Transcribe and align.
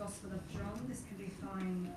Gospel 0.00 0.30
of 0.32 0.50
John. 0.50 0.86
This 0.88 1.02
can 1.06 1.18
be 1.18 1.30
found 1.44 1.92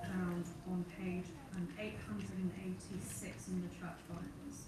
on 0.68 0.84
page 1.00 1.24
um, 1.55 1.68
886 1.79 3.47
in 3.47 3.62
the 3.62 3.69
church 3.79 3.96
Bibles. 4.10 4.68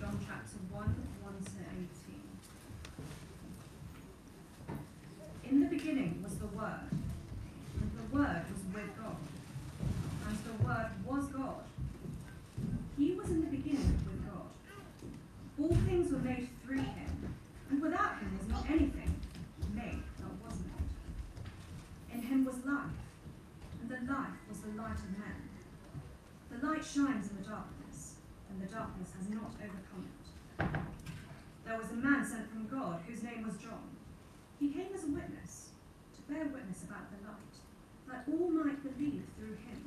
John 0.00 0.18
chapter 0.26 0.58
1, 0.72 0.82
1 1.22 1.44
to 1.44 1.62
18. 5.46 5.52
In 5.52 5.60
the 5.60 5.66
beginning 5.66 6.20
was 6.20 6.34
the 6.34 6.48
Word, 6.48 6.90
and 6.90 7.90
the 7.94 8.16
Word 8.16 8.42
was 8.50 8.62
with 8.74 8.90
God, 8.98 9.22
and 10.26 10.38
the 10.42 10.66
Word 10.66 10.90
was 11.06 11.26
God. 11.26 11.62
He 12.98 13.12
was 13.14 13.30
in 13.30 13.40
the 13.40 13.46
beginning 13.46 14.00
with 14.04 14.26
God. 14.26 14.50
All 15.60 15.76
things 15.86 16.10
were 16.10 16.18
made 16.18 16.48
through 16.64 16.78
him, 16.78 17.34
and 17.70 17.80
without 17.80 18.18
him 18.18 18.36
was 18.36 18.48
not 18.48 18.68
anything 18.68 19.14
made 19.72 20.02
that 20.18 20.32
was 20.44 20.58
made. 20.58 20.82
In 22.12 22.20
him 22.20 22.44
was 22.44 22.56
life, 22.66 23.00
and 23.80 23.88
the 23.88 24.12
life 24.12 24.36
was 24.48 24.60
the 24.60 24.76
light 24.76 25.00
of 25.00 25.10
men. 25.16 25.48
The 26.52 26.60
light 26.66 26.84
shines 26.84 27.30
in 27.30 27.40
the 27.40 27.48
darkness, 27.48 28.20
and 28.50 28.60
the 28.60 28.68
darkness 28.68 29.08
has 29.16 29.32
not 29.32 29.56
overcome 29.56 30.04
it. 30.12 30.68
There 31.64 31.78
was 31.78 31.88
a 31.90 31.96
man 31.96 32.20
sent 32.26 32.50
from 32.52 32.68
God 32.68 33.00
whose 33.08 33.22
name 33.22 33.44
was 33.48 33.56
John. 33.56 33.96
He 34.60 34.68
came 34.68 34.92
as 34.94 35.04
a 35.04 35.08
witness, 35.08 35.72
to 36.16 36.20
bear 36.28 36.44
witness 36.52 36.84
about 36.84 37.08
the 37.08 37.24
light, 37.24 37.56
that 38.12 38.28
all 38.28 38.50
might 38.50 38.84
believe 38.84 39.24
through 39.38 39.56
him. 39.64 39.80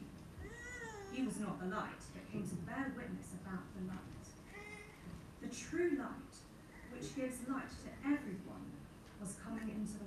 He 1.14 1.22
was 1.22 1.38
not 1.40 1.62
the 1.62 1.70
light, 1.70 2.02
but 2.10 2.26
came 2.32 2.44
to 2.44 2.58
bear 2.66 2.92
witness 2.98 3.38
about 3.38 3.70
the 3.78 3.86
light. 3.86 4.26
The 5.46 5.54
true 5.54 5.94
light, 5.94 6.36
which 6.90 7.16
gives 7.16 7.46
light 7.48 7.70
to 7.86 7.90
everyone, 8.02 8.66
was 9.22 9.38
coming 9.46 9.70
into 9.70 10.02
the 10.02 10.05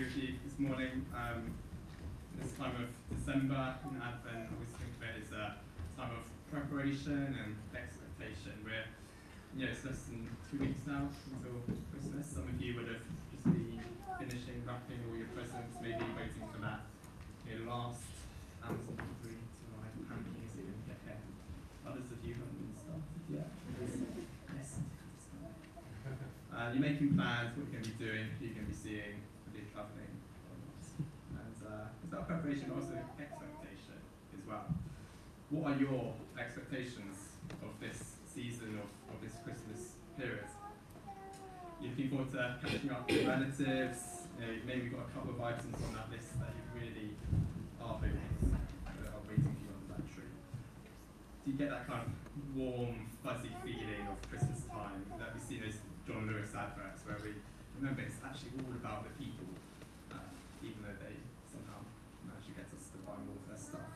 it's 0.00 0.14
great 0.14 0.24
to 0.24 0.26
be 0.26 0.32
with 0.32 0.32
you 0.32 0.40
this 0.48 0.56
morning. 0.58 1.04
Um, 1.12 1.52
this 2.40 2.52
time 2.56 2.72
of 2.80 2.88
December 3.12 3.76
in 3.84 4.00
Advent, 4.00 4.48
I 4.48 4.52
always 4.56 4.72
think 4.80 4.96
of 4.96 5.02
it 5.04 5.20
as 5.20 5.32
a 5.36 5.60
time 5.92 6.16
of 6.16 6.24
preparation 6.48 7.36
and 7.36 7.52
expectation. 7.76 8.56
We're, 8.64 8.88
you 9.52 9.66
know, 9.66 9.72
it's 9.72 9.84
less 9.84 10.08
than 10.08 10.24
two 10.48 10.64
weeks 10.64 10.80
now 10.88 11.04
until 11.04 11.60
Christmas. 11.92 12.32
Some 12.32 12.48
of 12.48 12.56
you 12.56 12.80
would 12.80 12.88
have 12.88 13.04
just 13.28 13.44
been 13.44 13.76
finishing 14.16 14.64
wrapping 14.64 15.04
all 15.04 15.16
your 15.20 15.28
presents, 15.36 15.76
maybe 15.84 16.00
waiting 16.16 16.48
for 16.48 16.60
that 16.64 16.88
you 17.44 17.60
know, 17.60 17.68
last 17.68 18.00
Amazon 18.64 18.96
delivery 18.96 19.36
to 19.36 19.64
arrive. 19.76 19.94
As 20.16 20.24
it 20.24 20.48
didn't 20.56 20.84
get 20.88 21.00
here. 21.04 21.20
Others 21.84 22.08
of 22.08 22.20
you 22.24 22.40
haven't 22.40 22.56
even 22.56 22.72
started 22.72 23.24
yet. 23.28 23.48
Yes. 23.84 24.80
Uh, 26.50 26.68
you're 26.74 26.82
making 26.82 27.14
plans, 27.14 27.56
what 27.56 27.64
you're 27.70 27.80
going 27.80 27.84
to 27.84 27.94
be 27.96 28.04
doing, 28.04 28.26
who 28.36 28.44
you're 28.44 28.52
going 28.52 28.66
to 28.66 28.74
be 28.74 28.76
seeing, 28.76 29.22
whether 29.50 29.64
you're 29.64 29.72
travelling 29.72 30.14
or 30.50 30.56
not. 30.60 30.82
And 31.40 31.58
uh, 31.64 31.88
it's 32.50 32.70
also 32.70 32.98
expectation 33.18 33.98
as 34.34 34.42
well. 34.46 34.66
What 35.50 35.72
are 35.72 35.78
your 35.78 36.14
expectations 36.38 37.38
of 37.62 37.72
this 37.80 38.16
season, 38.26 38.78
of, 38.78 38.88
of 39.14 39.22
this 39.22 39.38
Christmas 39.44 39.98
period? 40.18 40.46
Looking 41.80 42.10
forward 42.10 42.30
to 42.32 42.56
catching 42.62 42.90
up 42.90 43.10
with 43.10 43.26
relatives, 43.26 44.28
you 44.36 44.46
know, 44.46 44.52
maybe 44.66 44.90
you've 44.90 44.96
got 44.96 45.08
a 45.08 45.12
couple 45.16 45.32
of 45.34 45.40
items 45.40 45.74
on 45.80 45.94
that 45.96 46.10
list 46.12 46.38
that 46.38 46.52
you 46.52 46.64
really 46.76 47.16
are 47.80 47.96
hoping 47.96 48.20
are 48.86 49.24
waiting 49.26 49.48
for 49.48 49.56
you 49.64 49.72
under 49.72 49.96
that 49.96 50.04
tree 50.12 50.28
do 51.44 51.50
you 51.50 51.56
get 51.56 51.70
that 51.70 51.88
kind 51.88 52.04
of 52.04 52.12
warm, 52.54 53.08
fuzzy 53.24 53.50
feeling 53.64 54.04
of 54.06 54.20
Christmas 54.28 54.60
time 54.68 55.02
that 55.18 55.32
we 55.32 55.40
see 55.40 55.56
in 55.56 55.64
those 55.64 55.80
John 56.06 56.28
Lewis 56.28 56.52
adverts 56.52 57.00
where 57.08 57.16
we 57.24 57.32
remember 57.78 58.02
it's 58.04 58.20
actually 58.20 58.52
all 58.60 58.70
about 58.76 59.08
the 59.08 59.12
people, 59.16 59.48
uh, 60.12 60.20
even 60.60 60.84
though 60.84 60.98
they 61.00 61.16
somehow 61.48 61.80
manage 62.28 62.44
to 62.46 62.52
get 62.52 62.68
us 62.68 62.92
to 62.92 62.98
buy 63.08 63.16
more 63.24 63.40
of 63.40 63.46
their 63.48 63.56
stuff. 63.56 63.88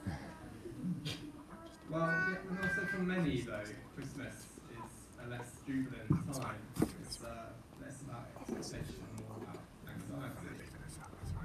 Well, 1.95 2.03
yeah, 2.03 2.51
and 2.51 2.59
also 2.59 2.87
for 2.91 3.03
many 3.03 3.41
though, 3.43 3.63
Christmas 3.95 4.35
is 4.75 4.91
a 5.25 5.31
less 5.31 5.47
jubilant 5.65 6.11
time. 6.35 6.59
It's 7.07 7.23
uh, 7.23 7.55
less 7.81 8.03
about 8.03 8.27
expectation, 8.41 8.99
more 9.23 9.39
about 9.39 9.63
anxiety, 9.87 10.67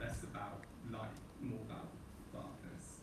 less 0.02 0.24
about 0.24 0.66
light, 0.90 1.14
more 1.42 1.62
about 1.70 1.88
darkness 2.34 3.00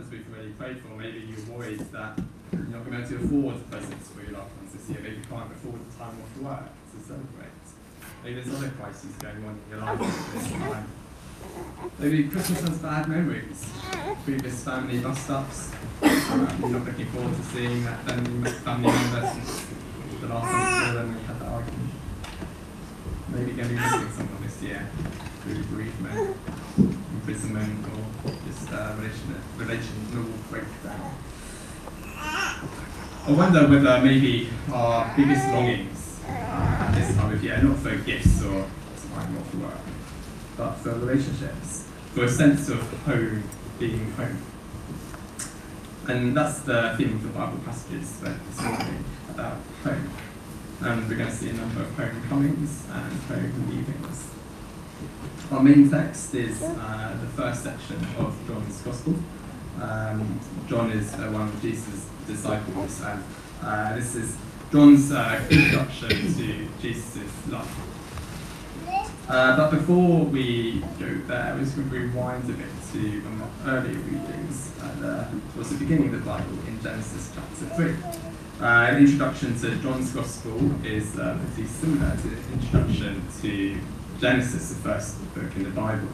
as 0.00 0.10
we've 0.10 0.26
already 0.32 0.50
prayed 0.50 0.80
for, 0.80 0.88
maybe 0.96 1.26
you're 1.28 1.56
worried 1.56 1.80
that 1.92 2.18
you're 2.52 2.62
not 2.62 2.84
going 2.84 3.02
to 3.02 3.08
be 3.08 3.14
able 3.14 3.28
to 3.28 3.36
afford 3.36 3.70
presents 3.70 4.08
for 4.08 4.22
your 4.22 4.32
loved 4.32 4.56
ones 4.56 4.72
this 4.72 4.88
year. 4.88 5.00
Maybe 5.02 5.16
you 5.16 5.24
can't 5.28 5.52
afford 5.52 5.80
the 5.82 5.98
time 5.98 6.16
off 6.16 6.42
work 6.42 6.68
to 6.92 6.96
celebrate. 7.04 7.58
Maybe 8.24 8.40
there's 8.40 8.54
other 8.54 8.70
crises 8.70 9.12
going 9.18 9.44
on 9.44 9.58
in 9.58 9.70
your 9.70 9.80
life 9.80 10.00
at 10.00 10.32
this 10.32 10.52
time. 10.52 10.99
Maybe 11.98 12.28
Christmas 12.28 12.60
has 12.60 12.78
bad 12.78 13.08
memories. 13.08 13.70
Previous 14.24 14.64
family 14.64 14.98
bust-ups. 15.00 15.72
Um, 16.02 16.56
you're 16.60 16.70
not 16.70 16.86
looking 16.86 17.06
forward 17.06 17.36
to 17.36 17.42
seeing 17.42 17.84
that 17.84 18.04
family, 18.04 18.50
family 18.50 18.88
member 18.90 19.30
since 19.34 19.66
the 20.20 20.28
last 20.28 20.50
time 20.50 20.60
you 20.60 20.86
saw 20.86 20.92
them 20.94 21.14
we 21.14 21.20
had 21.26 21.40
that 21.40 21.48
argument. 21.48 21.90
Maybe 23.28 23.52
going 23.52 23.68
to 23.68 23.74
be 23.74 23.80
missing 23.80 24.10
someone 24.12 24.42
this 24.42 24.62
year 24.62 24.88
through 25.42 25.62
bereavement, 25.64 26.36
imprisonment, 27.14 27.86
or 28.24 28.32
just 28.46 28.72
uh, 28.72 28.94
relation, 28.96 29.34
relational 29.56 30.24
breakdown. 30.50 31.14
I 33.26 33.32
wonder 33.32 33.68
whether 33.68 34.00
maybe 34.02 34.48
our 34.72 35.12
biggest 35.16 35.46
longings 35.48 36.20
uh, 36.26 36.30
at 36.30 36.94
this 36.94 37.16
time 37.16 37.32
of 37.32 37.44
year, 37.44 37.62
not 37.62 37.76
for 37.78 37.94
gifts 37.96 38.42
or 38.42 38.66
time 39.14 39.36
off 39.38 39.54
work, 39.54 39.74
but 40.56 40.74
for 40.74 40.90
relationships, 40.90 41.86
for 42.14 42.24
a 42.24 42.28
sense 42.28 42.68
of 42.68 42.80
home 43.04 43.42
being 43.78 44.10
home. 44.12 44.42
And 46.08 46.36
that's 46.36 46.60
the 46.60 46.94
theme 46.96 47.14
of 47.14 47.22
the 47.22 47.28
Bible 47.28 47.58
passages 47.64 48.18
this 48.20 48.60
morning 48.60 49.04
about 49.30 49.58
home. 49.84 50.10
And 50.80 51.08
we're 51.08 51.16
going 51.16 51.30
to 51.30 51.34
see 51.34 51.50
a 51.50 51.52
number 51.52 51.82
of 51.82 51.94
homecomings 51.94 52.84
and 52.90 53.12
home 53.22 53.70
leavings. 53.70 54.28
Our 55.52 55.62
main 55.62 55.90
text 55.90 56.34
is 56.34 56.62
uh, 56.62 57.16
the 57.20 57.26
first 57.28 57.64
section 57.64 57.96
of 58.18 58.36
John's 58.46 58.80
Gospel. 58.82 59.14
Um, 59.80 60.40
John 60.68 60.90
is 60.90 61.12
uh, 61.14 61.28
one 61.30 61.48
of 61.48 61.62
Jesus' 61.62 62.06
disciples, 62.26 63.00
and 63.02 63.24
uh, 63.62 63.94
this 63.96 64.14
is 64.14 64.36
John's 64.72 65.10
uh, 65.10 65.44
introduction 65.50 66.08
to 66.08 66.68
Jesus' 66.80 67.48
life. 67.48 67.99
Uh, 69.30 69.56
but 69.56 69.70
before 69.70 70.24
we 70.24 70.80
go 70.98 71.06
there, 71.28 71.54
we're 71.54 71.62
just 71.62 71.76
going 71.76 71.88
to 71.88 71.96
rewind 71.96 72.50
a 72.50 72.52
bit 72.52 72.66
to 72.92 73.20
one 73.22 73.40
of 73.40 73.68
earlier 73.68 73.96
readings, 74.00 74.72
uh, 74.82 74.92
the, 74.98 75.40
towards 75.54 75.70
the 75.70 75.78
beginning 75.78 76.12
of 76.12 76.18
the 76.18 76.26
Bible 76.26 76.58
in 76.66 76.82
Genesis 76.82 77.30
chapter 77.32 77.76
3. 77.76 77.94
Uh, 78.60 78.90
the 78.90 78.98
introduction 78.98 79.56
to 79.60 79.76
John's 79.76 80.10
Gospel 80.10 80.84
is 80.84 81.16
uh, 81.16 81.38
pretty 81.54 81.68
similar 81.68 82.16
to 82.16 82.26
the 82.26 82.52
introduction 82.54 83.22
to 83.40 83.80
Genesis, 84.20 84.70
the 84.70 84.82
first 84.82 85.34
book 85.34 85.54
in 85.54 85.62
the 85.62 85.70
Bible, 85.70 86.08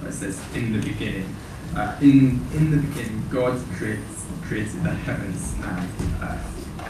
where 0.00 0.10
it 0.10 0.14
says, 0.14 0.40
in 0.54 0.72
the 0.72 0.80
beginning. 0.80 1.36
Uh, 1.76 1.98
in, 2.00 2.40
in 2.54 2.70
the 2.70 2.78
beginning, 2.78 3.28
God 3.30 3.62
creates, 3.76 4.24
created 4.40 4.82
the 4.82 4.88
heavens 4.88 5.52
and 5.60 5.88
the 5.98 6.24
earth. 6.24 6.80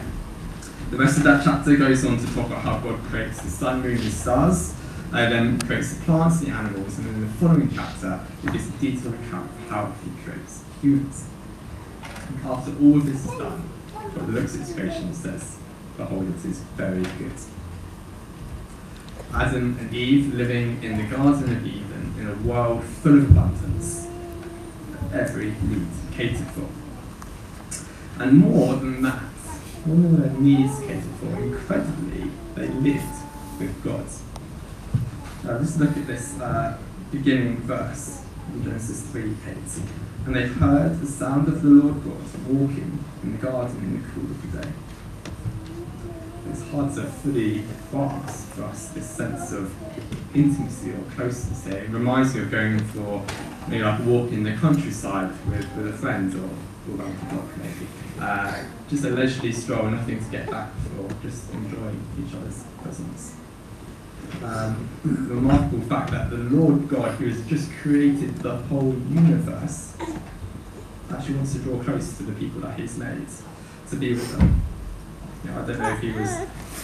The 0.93 0.99
rest 0.99 1.17
of 1.17 1.25
that 1.25 1.43
chapter 1.43 1.75
goes 1.75 2.05
on 2.05 2.19
to 2.19 2.27
talk 2.27 2.47
about 2.47 2.63
how 2.63 2.79
God 2.79 3.03
creates 3.07 3.43
the 3.43 3.51
sun, 3.51 3.83
moon, 3.83 3.99
and 3.99 4.13
stars, 4.13 4.73
and 5.15 5.33
then 5.33 5.61
creates 5.61 5.95
the 5.95 6.05
plants, 6.05 6.41
the 6.41 6.51
animals, 6.51 6.99
and 6.99 7.07
then 7.07 7.15
in 7.15 7.21
the 7.21 7.29
following 7.35 7.71
chapter, 7.73 8.21
it 8.43 8.53
gives 8.53 8.69
a 8.69 8.73
detailed 8.73 9.15
account 9.15 9.49
of 9.49 9.69
how 9.69 9.93
he 10.03 10.11
creates 10.25 10.65
humans. 10.83 11.29
And 12.03 12.45
after 12.45 12.73
all 12.83 12.97
of 12.97 13.07
this 13.07 13.25
is 13.25 13.39
done, 13.39 13.71
God 13.95 14.29
looks 14.31 14.55
at 14.55 14.61
his 14.61 14.75
creation 14.75 15.05
and 15.05 15.15
says, 15.15 15.59
Behold, 15.97 16.29
it 16.29 16.45
is 16.45 16.59
very 16.77 17.03
good. 17.03 17.33
Adam 19.33 19.79
and 19.79 19.95
Eve 19.95 20.35
living 20.35 20.83
in 20.83 20.97
the 20.97 21.05
Garden 21.05 21.57
of 21.57 21.65
Eden 21.65 22.15
in 22.19 22.29
a 22.29 22.35
world 22.49 22.83
full 22.83 23.19
of 23.19 23.31
abundance, 23.31 24.09
every 25.13 25.55
need 25.63 25.87
catered 26.11 26.49
for. 26.49 26.69
And 28.21 28.39
more 28.39 28.75
than 28.75 29.03
that, 29.03 29.23
than 29.87 30.21
their 30.21 30.31
needs 30.41 30.81
catered 30.81 31.05
for, 31.21 31.41
incredibly, 31.41 32.31
they 32.57 32.67
lived 32.67 33.23
with 33.61 33.85
God. 33.85 34.07
Now, 35.45 35.59
just 35.59 35.79
look 35.79 35.95
at 35.95 36.07
this 36.07 36.41
uh, 36.41 36.79
beginning 37.13 37.59
verse 37.59 38.23
in 38.55 38.65
Genesis 38.65 39.03
3 39.11 39.37
8. 39.47 39.57
And 40.25 40.35
they 40.35 40.47
heard 40.47 40.99
the 40.99 41.07
sound 41.07 41.49
of 41.49 41.61
the 41.61 41.69
Lord 41.69 42.03
God 42.03 42.47
walking 42.49 43.05
in 43.23 43.33
the 43.33 43.39
garden 43.47 43.77
in 43.77 44.03
the 44.03 44.09
cool 44.09 44.25
of 44.25 44.53
the 44.53 44.63
day. 44.63 44.73
It's 46.51 46.63
hard 46.71 46.95
to 46.95 47.03
fully 47.03 47.63
grasp 47.91 48.53
for 48.53 48.63
us 48.65 48.89
this 48.89 49.07
sense 49.07 49.53
of 49.53 49.71
intimacy 50.35 50.93
or 50.93 51.03
closeness 51.15 51.63
here. 51.67 51.77
It 51.77 51.91
reminds 51.91 52.35
me 52.35 52.41
of 52.41 52.51
going 52.51 52.79
for 52.79 53.23
maybe 53.69 53.85
like 53.85 54.01
a 54.01 54.03
walk 54.05 54.33
in 54.33 54.45
the 54.45 54.55
countryside 54.57 55.31
with, 55.47 55.71
with 55.77 55.89
a 55.89 55.93
friend 55.93 56.35
or, 56.35 56.49
or 56.91 57.01
around 57.01 57.21
the 57.21 57.35
block 57.35 57.57
maybe. 57.59 57.87
Uh, 58.19 58.65
just 58.89 59.05
a 59.05 59.11
leisurely 59.11 59.53
stroll, 59.53 59.91
nothing 59.91 60.25
to 60.25 60.31
get 60.31 60.51
back 60.51 60.71
for, 60.85 61.15
just 61.23 61.53
enjoying 61.53 62.03
each 62.19 62.35
other's 62.35 62.65
presence 62.83 63.37
um, 64.43 64.89
the 65.05 65.35
remarkable 65.35 65.81
fact 65.83 66.11
that 66.11 66.31
the 66.31 66.37
Lord 66.37 66.89
God, 66.89 67.13
who 67.13 67.29
has 67.29 67.47
just 67.47 67.71
created 67.83 68.37
the 68.39 68.57
whole 68.57 68.95
universe, 69.11 69.95
actually 71.11 71.35
wants 71.35 71.53
to 71.53 71.59
draw 71.61 71.83
close 71.83 72.17
to 72.17 72.23
the 72.25 72.33
people 72.33 72.61
that 72.63 72.79
He's 72.79 72.97
made, 72.97 73.27
to 73.91 73.97
be 73.97 74.15
with 74.15 74.37
them. 74.37 74.63
You 75.45 75.51
know, 75.51 75.63
I 75.63 75.67
don't 75.67 75.79
know 75.79 75.93
if 75.93 76.01
He 76.01 76.11
was 76.13 76.31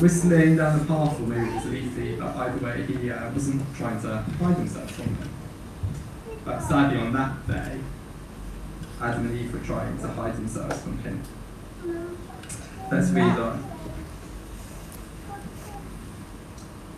whistling 0.00 0.56
down 0.56 0.78
the 0.78 0.84
path 0.84 1.18
or 1.18 1.24
maybe 1.24 1.48
it 1.48 1.54
was 1.54 1.64
leafy, 1.66 2.16
but 2.16 2.36
either 2.36 2.64
way, 2.64 2.86
He 2.86 3.10
uh, 3.10 3.30
wasn't 3.32 3.62
trying 3.76 4.00
to 4.02 4.18
hide 4.18 4.56
Himself 4.56 4.90
from 4.90 5.16
them. 5.16 5.30
But 6.44 6.60
sadly, 6.60 6.98
on 6.98 7.12
that 7.12 7.46
day, 7.46 7.78
Adam 9.00 9.26
and 9.26 9.38
Eve 9.38 9.52
were 9.52 9.60
trying 9.60 9.98
to 9.98 10.08
hide 10.08 10.36
themselves 10.36 10.80
from 10.82 10.98
Him. 10.98 11.22
Let's 12.90 13.10
read 13.10 13.38
on. 13.38 13.64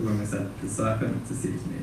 The 0.00 0.06
woman 0.06 0.26
said, 0.26 0.50
The 0.62 0.66
serpent 0.66 1.28
deceived 1.28 1.66
me, 1.66 1.76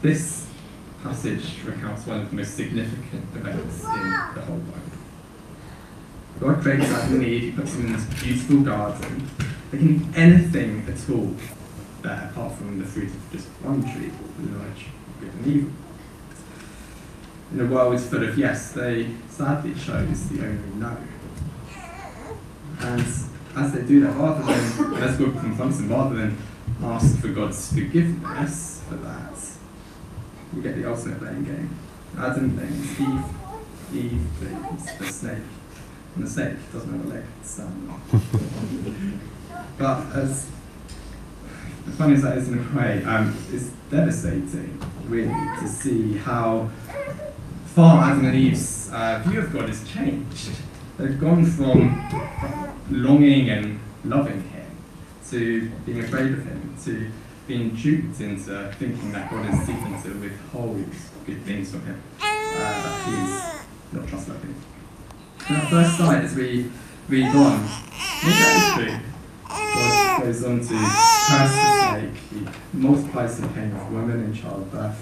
This 0.00 0.46
passage 1.02 1.58
recounts 1.66 2.06
one 2.06 2.20
of 2.22 2.30
the 2.30 2.36
most 2.36 2.56
significant 2.56 3.24
events 3.36 3.84
in 3.84 4.10
the 4.34 4.40
whole 4.40 4.56
Bible. 4.60 4.80
God 6.40 6.62
creates 6.62 6.86
Adam 6.86 7.16
and 7.16 7.24
Eve, 7.24 7.42
he 7.42 7.50
puts 7.50 7.74
them 7.74 7.86
in 7.88 7.92
this 7.92 8.22
beautiful 8.22 8.60
garden. 8.62 9.28
They 9.70 9.76
can 9.76 9.96
eat 9.96 10.16
anything 10.16 10.86
at 10.88 11.10
all 11.10 11.36
there 12.00 12.30
apart 12.32 12.54
from 12.54 12.78
the 12.78 12.86
fruit 12.86 13.10
of 13.10 13.32
just 13.32 13.48
one 13.60 13.82
tree, 13.82 14.10
the 14.38 14.48
knowledge 14.48 14.86
of 14.86 15.20
good 15.20 15.34
and 15.34 15.46
evil. 15.46 15.72
In 17.52 17.60
a 17.60 17.66
world 17.66 18.00
full 18.00 18.26
of 18.26 18.38
yes, 18.38 18.72
they 18.72 19.10
sadly 19.28 19.74
chose 19.74 20.30
the 20.30 20.42
only 20.42 20.70
no. 20.76 20.96
And 22.82 23.06
as 23.56 23.72
they 23.72 23.82
do 23.82 24.00
that, 24.00 24.16
rather 24.16 24.42
than, 24.42 24.94
as 25.02 25.18
God 25.18 25.32
confronts 25.38 25.78
them, 25.78 25.90
rather 25.90 26.16
than 26.16 26.38
ask 26.82 27.18
for 27.20 27.28
God's 27.28 27.72
forgiveness 27.72 28.82
for 28.88 28.96
that, 28.96 29.34
we 30.54 30.62
get 30.62 30.76
the 30.76 30.90
ultimate 30.90 31.20
blame 31.20 31.44
game. 31.44 31.78
Adam 32.18 32.56
blames 32.56 33.00
Eve, 33.00 33.24
Eve 33.92 34.40
blames 34.40 34.98
the 34.98 35.06
snake, 35.06 35.38
and 36.14 36.24
the 36.24 36.30
snake 36.30 36.72
doesn't 36.72 36.90
have 36.90 37.06
a 37.06 37.08
leg 37.08 37.24
to 37.42 37.48
stand 37.48 37.90
on. 37.90 39.20
but 39.78 40.16
as, 40.16 40.50
as 41.86 41.96
funny 41.96 42.14
as 42.14 42.22
that 42.22 42.38
is 42.38 42.48
in 42.48 42.58
a 42.58 42.76
way, 42.78 43.04
um, 43.04 43.36
it's 43.52 43.70
devastating, 43.90 44.80
really, 45.06 45.34
to 45.60 45.68
see 45.68 46.16
how 46.16 46.68
far 47.66 48.10
Adam 48.10 48.24
and 48.24 48.34
Eve's 48.34 48.90
uh, 48.92 49.22
view 49.26 49.40
of 49.40 49.52
God 49.52 49.68
has 49.68 49.88
changed. 49.88 50.50
They've 50.98 51.18
gone 51.18 51.46
from 51.46 52.69
longing 52.90 53.50
and 53.50 53.80
loving 54.04 54.42
Him 54.50 54.66
to 55.30 55.70
being 55.86 56.00
afraid 56.00 56.32
of 56.32 56.44
Him, 56.44 56.76
to 56.84 57.10
being 57.50 57.70
duped 57.70 58.20
into 58.20 58.72
thinking 58.78 59.10
that 59.10 59.28
God 59.28 59.52
is 59.52 59.60
seeking 59.66 60.00
to 60.02 60.08
withhold 60.20 60.86
good 61.26 61.42
things 61.42 61.72
from 61.72 61.84
him, 61.84 62.00
uh, 62.20 62.24
that 62.24 63.04
he's 63.06 63.92
not 63.92 64.08
trustworthy. 64.08 64.54
And 65.48 65.68
first 65.68 65.98
sight, 65.98 66.24
as 66.24 66.36
we 66.36 66.70
read 67.08 67.26
on, 67.26 67.60
maybe 68.22 68.38
that 68.38 68.78
is 68.78 68.84
true. 68.86 69.00
God 69.48 70.22
goes 70.22 70.44
on 70.44 70.60
to 70.60 70.66
curse 70.68 71.50
the 71.50 71.90
snake, 71.90 72.16
he 72.30 72.78
multiplies 72.78 73.40
the 73.40 73.48
pain 73.48 73.72
of 73.72 73.92
women 73.92 74.24
in 74.26 74.32
childbirth, 74.32 74.96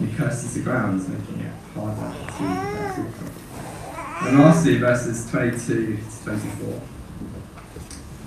he 0.00 0.16
curses 0.16 0.54
the 0.54 0.60
ground, 0.60 1.06
making 1.06 1.40
it 1.40 1.52
harder 1.74 2.14
to 2.26 2.42
bear 2.42 2.92
fruit 2.94 3.14
from. 3.16 4.28
And 4.28 4.38
lastly, 4.38 4.78
verses 4.78 5.30
22 5.30 5.98
to 5.98 6.24
24. 6.24 6.80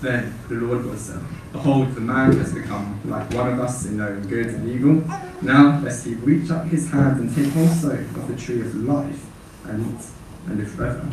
Then 0.06 0.38
the 0.48 0.54
Lord 0.54 0.84
God 0.84 1.00
said, 1.00 1.16
um, 1.16 1.42
Behold, 1.52 1.96
the 1.96 2.02
man 2.02 2.38
has 2.38 2.54
become 2.54 3.02
like 3.06 3.28
one 3.34 3.52
of 3.52 3.60
us 3.60 3.88
in 3.88 3.98
knowing 3.98 4.22
good 4.28 4.46
and 4.46 4.70
evil. 4.70 5.04
Now, 5.42 5.82
lest 5.82 6.06
he 6.06 6.14
reach 6.14 6.52
up 6.52 6.68
his 6.68 6.92
hand 6.92 7.22
and 7.22 7.36
take 7.36 7.56
also 7.58 7.90
of 7.90 8.28
the 8.28 8.36
tree 8.36 8.62
of 8.62 8.76
life 8.76 9.26
and 9.64 9.98
and 10.46 10.60
live 10.60 10.70
forever. 10.70 11.10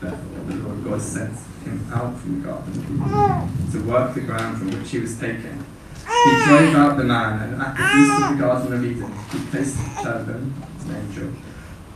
Therefore, 0.00 0.44
the 0.46 0.54
Lord 0.54 0.84
God 0.84 1.02
sent 1.02 1.36
him 1.64 1.90
out 1.92 2.16
from 2.20 2.40
the 2.40 2.46
garden 2.46 2.72
of 2.72 2.88
Eden 2.88 3.72
to 3.72 3.90
work 3.90 4.14
the 4.14 4.20
ground 4.20 4.58
from 4.58 4.70
which 4.70 4.92
he 4.92 5.00
was 5.00 5.18
taken. 5.18 5.66
He 5.96 6.44
drove 6.44 6.76
out 6.76 6.98
the 6.98 7.02
man, 7.02 7.42
and 7.42 7.60
at 7.60 7.76
the 7.76 8.00
east 8.00 8.22
of 8.22 8.30
the 8.30 8.44
garden 8.44 8.72
of 8.74 8.84
Eden, 8.84 9.12
he 9.32 9.38
placed 9.50 9.76
a 9.76 10.02
cherubim, 10.04 10.54
an 10.86 10.94
angel, 10.94 11.32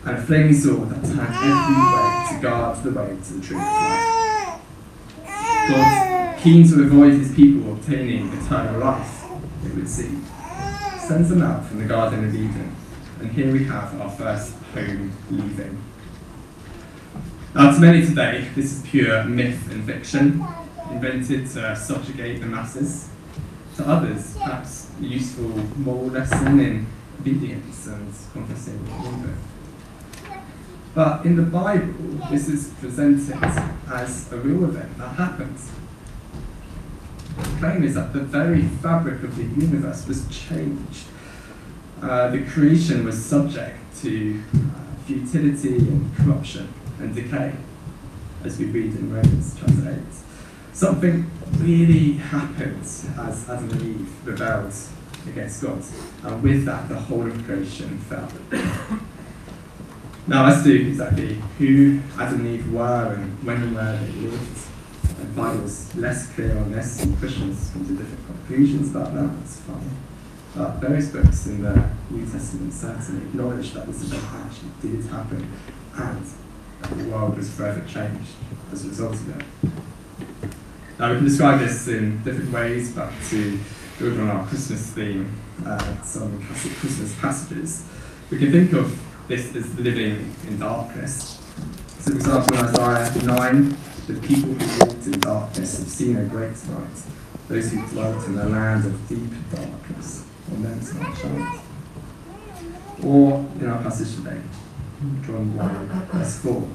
and 0.05 0.19
a 0.19 0.23
flaming 0.23 0.53
sword 0.53 0.89
that 0.91 1.05
turned 1.05 1.21
every 1.21 1.77
way 1.95 2.27
to 2.29 2.43
guard 2.43 2.83
the 2.83 2.91
way 2.91 3.17
to 3.25 3.33
the 3.35 3.47
tree 3.47 3.57
of 3.57 3.63
life. 3.63 4.22
God, 5.69 6.39
keen 6.39 6.69
to 6.69 6.83
avoid 6.83 7.13
his 7.15 7.35
people 7.35 7.73
obtaining 7.73 8.33
eternal 8.33 8.81
life, 8.81 9.25
it 9.65 9.75
would 9.75 9.89
seem, 9.89 10.27
sends 10.99 11.29
them 11.29 11.43
out 11.43 11.65
from 11.67 11.79
the 11.79 11.85
Garden 11.85 12.25
of 12.25 12.35
Eden. 12.35 12.75
And 13.21 13.31
here 13.31 13.53
we 13.53 13.65
have 13.65 14.01
our 14.01 14.11
first 14.11 14.55
home 14.75 15.13
leaving. 15.31 15.83
Now, 17.55 17.73
to 17.73 17.81
many 17.81 18.05
today, 18.05 18.49
this 18.55 18.73
is 18.73 18.83
pure 18.89 19.25
myth 19.25 19.71
and 19.71 19.85
fiction, 19.85 20.45
invented 20.91 21.49
to 21.51 21.77
subjugate 21.77 22.41
the 22.41 22.47
masses. 22.47 23.09
To 23.77 23.89
others, 23.89 24.37
perhaps 24.37 24.91
a 25.01 25.05
useful 25.05 25.49
moral 25.77 26.07
lesson 26.07 26.61
in 26.61 26.87
obedience 27.21 27.87
and 27.87 28.13
confessing 28.33 28.85
wrongdoing. 28.87 29.39
But 30.95 31.25
in 31.25 31.37
the 31.37 31.43
Bible, 31.43 31.95
this 32.31 32.49
is 32.49 32.69
presented 32.79 33.43
as 33.91 34.31
a 34.31 34.37
real 34.37 34.65
event 34.65 34.99
that 34.99 35.17
happens. 35.17 35.71
The 37.39 37.59
claim 37.59 37.83
is 37.83 37.95
that 37.95 38.13
the 38.13 38.21
very 38.21 38.63
fabric 38.63 39.23
of 39.23 39.37
the 39.37 39.45
universe 39.45 40.07
was 40.07 40.29
changed. 40.29 41.05
Uh, 42.03 42.29
the 42.29 42.45
creation 42.45 43.05
was 43.05 43.25
subject 43.25 43.79
to 44.03 44.43
uh, 44.55 45.05
futility 45.07 45.79
and 45.79 46.15
corruption 46.15 46.73
and 46.99 47.15
decay, 47.15 47.55
as 48.45 48.59
we 48.59 48.67
read 48.67 48.95
in 48.95 49.15
Romans 49.15 49.57
chapter 49.59 49.91
8. 49.91 49.99
Something 50.75 51.31
really 51.59 52.15
happened 52.15 52.83
as 52.83 53.49
Adam 53.49 53.71
and 53.71 53.83
Eve 53.83 54.27
rebelled 54.27 54.75
against 55.27 55.63
God, 55.63 55.83
and 56.25 56.43
with 56.43 56.67
that, 56.67 56.89
the 56.89 56.97
whole 56.97 57.27
of 57.27 57.45
creation 57.45 57.99
fell. 57.99 58.29
Now, 60.27 60.47
as 60.47 60.63
to 60.63 60.89
exactly 60.89 61.35
who 61.59 62.01
Adam 62.17 62.41
and 62.41 62.47
Eve 62.47 62.73
were 62.73 63.15
and 63.15 63.45
when 63.45 63.61
and 63.61 63.75
where 63.75 63.97
they 63.97 64.13
lived, 64.21 64.69
the 65.19 65.25
Bible's 65.25 65.93
less 65.97 66.33
clear 66.33 66.57
on 66.59 66.71
this, 66.71 67.03
and 67.03 67.19
Christians 67.19 67.71
come 67.73 67.85
to 67.87 67.97
different 67.97 68.25
conclusions 68.27 68.91
about 68.91 69.15
that, 69.15 69.37
that's 69.41 69.61
fine. 69.61 69.91
But 70.55 70.75
various 70.77 71.09
books 71.09 71.47
in 71.47 71.63
the 71.63 71.91
New 72.11 72.25
Testament 72.25 72.73
certainly 72.73 73.23
acknowledge 73.23 73.73
that 73.73 73.87
this 73.87 74.05
event 74.05 74.25
actually 74.33 74.71
did 74.81 75.11
happen 75.11 75.51
and 75.97 76.27
that 76.83 76.99
the 76.99 77.05
world 77.09 77.37
was 77.37 77.53
forever 77.53 77.81
changed 77.89 78.31
as 78.71 78.85
a 78.85 78.89
result 78.89 79.15
of 79.15 79.41
it. 79.41 79.45
Now, 81.01 81.11
we 81.11 81.17
can 81.17 81.25
describe 81.25 81.59
this 81.59 81.89
in 81.89 82.23
different 82.23 82.53
ways, 82.53 82.93
but 82.93 83.13
to 83.31 83.59
build 83.99 84.21
on 84.21 84.31
our 84.31 84.47
Christmas 84.47 84.91
theme, 84.91 85.37
uh, 85.67 86.01
some 86.03 86.41
classic 86.47 86.73
Christmas 86.77 87.19
passages, 87.19 87.85
we 88.31 88.39
can 88.39 88.53
think 88.53 88.73
of 88.73 88.97
this 89.29 89.55
is 89.55 89.79
living 89.79 90.35
in 90.47 90.59
darkness. 90.59 91.39
So, 92.01 92.11
for 92.11 92.17
example, 92.17 92.59
in 92.59 92.65
Isaiah 92.65 93.23
9, 93.23 93.77
the 94.09 94.15
people 94.15 94.51
who 94.51 94.85
walked 94.85 95.07
in 95.07 95.21
darkness 95.21 95.79
have 95.79 95.89
seen 95.89 96.17
a 96.17 96.25
great 96.25 96.57
light. 96.69 97.03
Those 97.49 97.71
who 97.71 97.87
dwelt 97.89 98.27
in 98.27 98.35
the 98.35 98.49
land 98.49 98.85
of 98.85 99.09
deep 99.09 99.31
darkness, 99.51 100.25
on 100.51 100.63
them. 100.63 101.63
Or 103.05 103.47
in 103.61 103.69
our 103.69 103.83
passage 103.83 104.17
today, 104.17 104.41
John 105.25 105.57
1, 105.57 105.89
verse 106.13 106.39
4. 106.39 106.69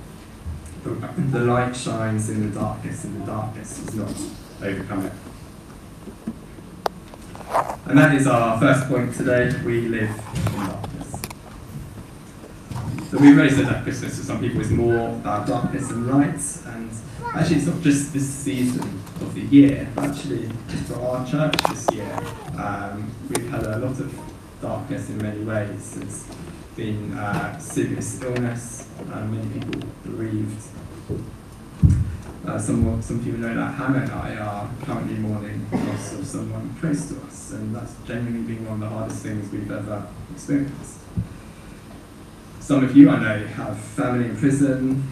The, 0.83 0.91
the 1.31 1.39
light 1.39 1.75
shines 1.75 2.29
in 2.29 2.49
the 2.49 2.59
darkness, 2.59 3.03
and 3.03 3.21
the 3.21 3.25
darkness 3.25 3.79
does 3.79 3.95
not 3.95 4.13
overcome 4.61 5.05
it. 5.05 5.13
And 7.85 7.97
that 7.97 8.15
is 8.15 8.27
our 8.27 8.59
first 8.59 8.87
point 8.87 9.15
today. 9.15 9.53
We 9.65 9.87
live 9.87 10.09
in 10.09 10.53
darkness. 10.53 10.86
So 13.09 13.17
we've 13.19 13.37
already 13.37 13.55
said 13.55 13.67
that 13.67 13.83
Christmas 13.83 14.17
for 14.17 14.25
some 14.25 14.41
people 14.41 14.59
is 14.59 14.69
more 14.69 15.07
about 15.07 15.47
darkness 15.47 15.89
and 15.91 16.07
light, 16.07 16.41
and 16.65 16.91
actually 17.33 17.55
it's 17.55 17.67
not 17.67 17.81
just 17.81 18.11
this 18.11 18.27
season 18.27 18.81
of 19.21 19.33
the 19.33 19.43
year. 19.43 19.87
Actually, 19.95 20.49
for 20.87 20.99
our 20.99 21.25
church 21.25 21.55
this 21.69 21.87
year, 21.93 22.19
um, 22.57 23.09
we've 23.29 23.49
had 23.49 23.63
a 23.63 23.77
lot 23.77 23.97
of 23.97 24.13
darkness 24.61 25.07
in 25.07 25.19
many 25.19 25.41
ways. 25.45 25.95
There's 25.95 26.27
been 26.75 27.13
uh, 27.13 27.57
serious 27.59 28.21
illness, 28.21 28.89
uh, 29.09 29.23
many 29.23 29.57
people 29.57 29.87
bereaved. 30.03 30.67
Uh, 32.45 32.59
some, 32.59 33.01
some 33.01 33.23
people 33.23 33.39
know 33.39 33.55
that 33.55 33.73
Hannah 33.75 33.99
and 33.99 34.11
I 34.11 34.35
are 34.35 34.69
currently 34.83 35.15
mourning 35.15 35.65
the 35.71 35.77
loss 35.77 36.11
of 36.11 36.27
someone 36.27 36.75
close 36.81 37.07
to 37.07 37.21
us, 37.21 37.51
and 37.53 37.73
that's 37.73 37.93
genuinely 38.05 38.53
been 38.53 38.65
one 38.65 38.83
of 38.83 38.89
the 38.89 38.89
hardest 38.89 39.23
things 39.23 39.49
we've 39.49 39.71
ever 39.71 40.05
experienced. 40.33 40.99
Some 42.67 42.83
of 42.83 42.97
you 42.97 43.09
I 43.09 43.17
know 43.23 43.47
have 43.47 43.79
family 43.79 44.25
in 44.25 44.35
prison, 44.35 45.09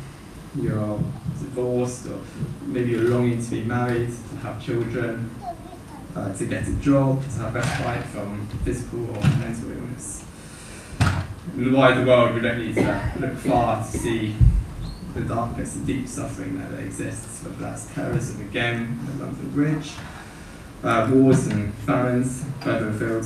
you're 0.62 1.00
divorced, 1.40 2.06
or 2.06 2.20
maybe 2.66 2.92
you're 2.92 3.10
longing 3.10 3.42
to 3.42 3.50
be 3.50 3.64
married, 3.64 4.10
to 4.10 4.36
have 4.46 4.62
children, 4.62 5.34
uh, 6.18 6.34
to 6.34 6.46
get 6.48 6.68
a 6.68 6.74
job, 6.74 7.24
to 7.24 7.40
have 7.40 7.56
respite 7.56 8.04
from 8.08 8.46
physical 8.66 9.10
or 9.10 9.22
mental 9.40 9.72
illness. 9.72 10.26
In 11.56 11.72
the 11.72 11.78
wider 11.78 12.06
world, 12.06 12.36
we 12.36 12.42
don't 12.42 12.60
need 12.60 12.76
to 12.76 13.14
look 13.22 13.38
far 13.38 13.82
to 13.82 13.98
see 14.00 14.36
the 15.14 15.22
darkness 15.22 15.78
and 15.78 15.88
deep 15.88 16.10
suffering 16.10 16.60
that 16.60 16.78
exists, 16.78 17.42
whether 17.42 17.56
that's 17.56 17.86
terrorism 17.94 18.42
again, 18.42 19.00
the 19.08 19.24
London 19.24 19.50
Bridge, 19.52 19.94
uh, 20.84 21.10
wars 21.10 21.48
and 21.48 21.74
famines 21.74 22.44
further 22.60 23.24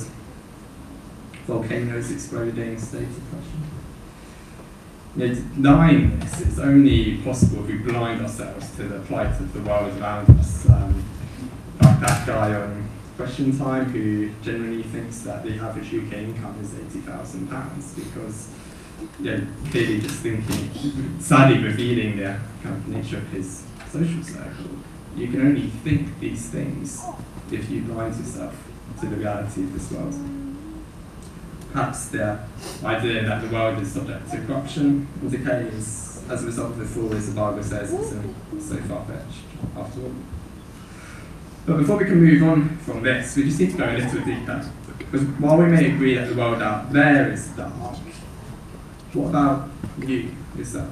volcanoes 1.48 2.12
exploding, 2.12 2.78
state 2.78 3.12
depression. 3.12 3.79
Denying 5.16 6.20
this 6.20 6.40
is 6.40 6.60
only 6.60 7.16
possible 7.18 7.64
if 7.64 7.66
we 7.66 7.78
blind 7.78 8.20
ourselves 8.22 8.74
to 8.76 8.84
the 8.84 9.00
plight 9.00 9.40
of 9.40 9.52
the 9.52 9.60
world 9.60 9.96
around 10.00 10.30
us. 10.38 10.68
Um, 10.68 11.04
like 11.82 12.00
that 12.00 12.26
guy 12.26 12.54
on 12.54 12.88
Question 13.16 13.58
Time 13.58 13.86
who 13.86 14.30
genuinely 14.42 14.84
thinks 14.84 15.20
that 15.22 15.42
the 15.42 15.56
average 15.58 15.88
UK 15.88 16.12
income 16.12 16.56
is 16.62 16.70
£80,000 16.70 17.96
because 17.96 18.50
know, 19.18 19.46
clearly 19.70 20.00
just 20.00 20.20
thinking, 20.20 21.20
sadly 21.20 21.58
revealing 21.58 22.16
the 22.16 22.38
kind 22.62 22.76
of 22.76 22.88
nature 22.88 23.18
of 23.18 23.28
his 23.28 23.64
social 23.90 24.22
circle. 24.22 24.70
You 25.16 25.28
can 25.28 25.40
only 25.40 25.68
think 25.68 26.20
these 26.20 26.48
things 26.50 27.04
if 27.50 27.68
you 27.68 27.82
blind 27.82 28.16
yourself 28.16 28.54
to 29.00 29.06
the 29.06 29.16
reality 29.16 29.64
of 29.64 29.72
this 29.72 29.90
world. 29.90 30.14
Perhaps 31.72 32.08
the 32.08 32.38
idea 32.84 33.24
that 33.24 33.42
the 33.42 33.48
world 33.54 33.78
is 33.80 33.92
subject 33.92 34.30
to 34.30 34.38
corruption 34.38 35.06
and 35.20 35.30
decay 35.30 35.68
is, 35.72 36.24
as 36.28 36.42
a 36.42 36.46
result 36.46 36.72
of 36.72 36.78
the 36.78 36.84
fall, 36.84 37.08
Bible 37.08 37.62
says, 37.62 37.92
isn't 37.92 38.34
so 38.60 38.76
far-fetched 38.76 39.44
after 39.76 40.00
all. 40.02 40.14
But 41.66 41.76
before 41.76 41.98
we 41.98 42.06
can 42.06 42.20
move 42.20 42.42
on 42.42 42.76
from 42.78 43.02
this, 43.02 43.36
we 43.36 43.44
just 43.44 43.60
need 43.60 43.70
to 43.72 43.76
go 43.76 43.84
a 43.84 43.98
little 43.98 44.24
deeper. 44.24 44.68
Because 44.98 45.22
while 45.38 45.58
we 45.58 45.66
may 45.66 45.92
agree 45.92 46.14
that 46.16 46.28
the 46.28 46.34
world 46.34 46.60
out 46.62 46.92
there 46.92 47.30
is 47.30 47.48
dark, 47.48 47.72
what 49.12 49.28
about 49.28 49.68
you, 49.98 50.34
yourself? 50.56 50.88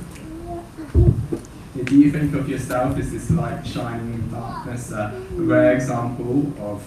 Do 1.85 1.97
you 1.97 2.11
think 2.11 2.35
of 2.35 2.49
yourself 2.49 2.99
as 2.99 3.11
this 3.13 3.31
light 3.31 3.67
shining 3.67 4.15
in 4.15 4.31
darkness, 4.31 4.93
uh, 4.93 5.13
a 5.37 5.41
rare 5.41 5.75
example 5.75 6.53
of 6.61 6.83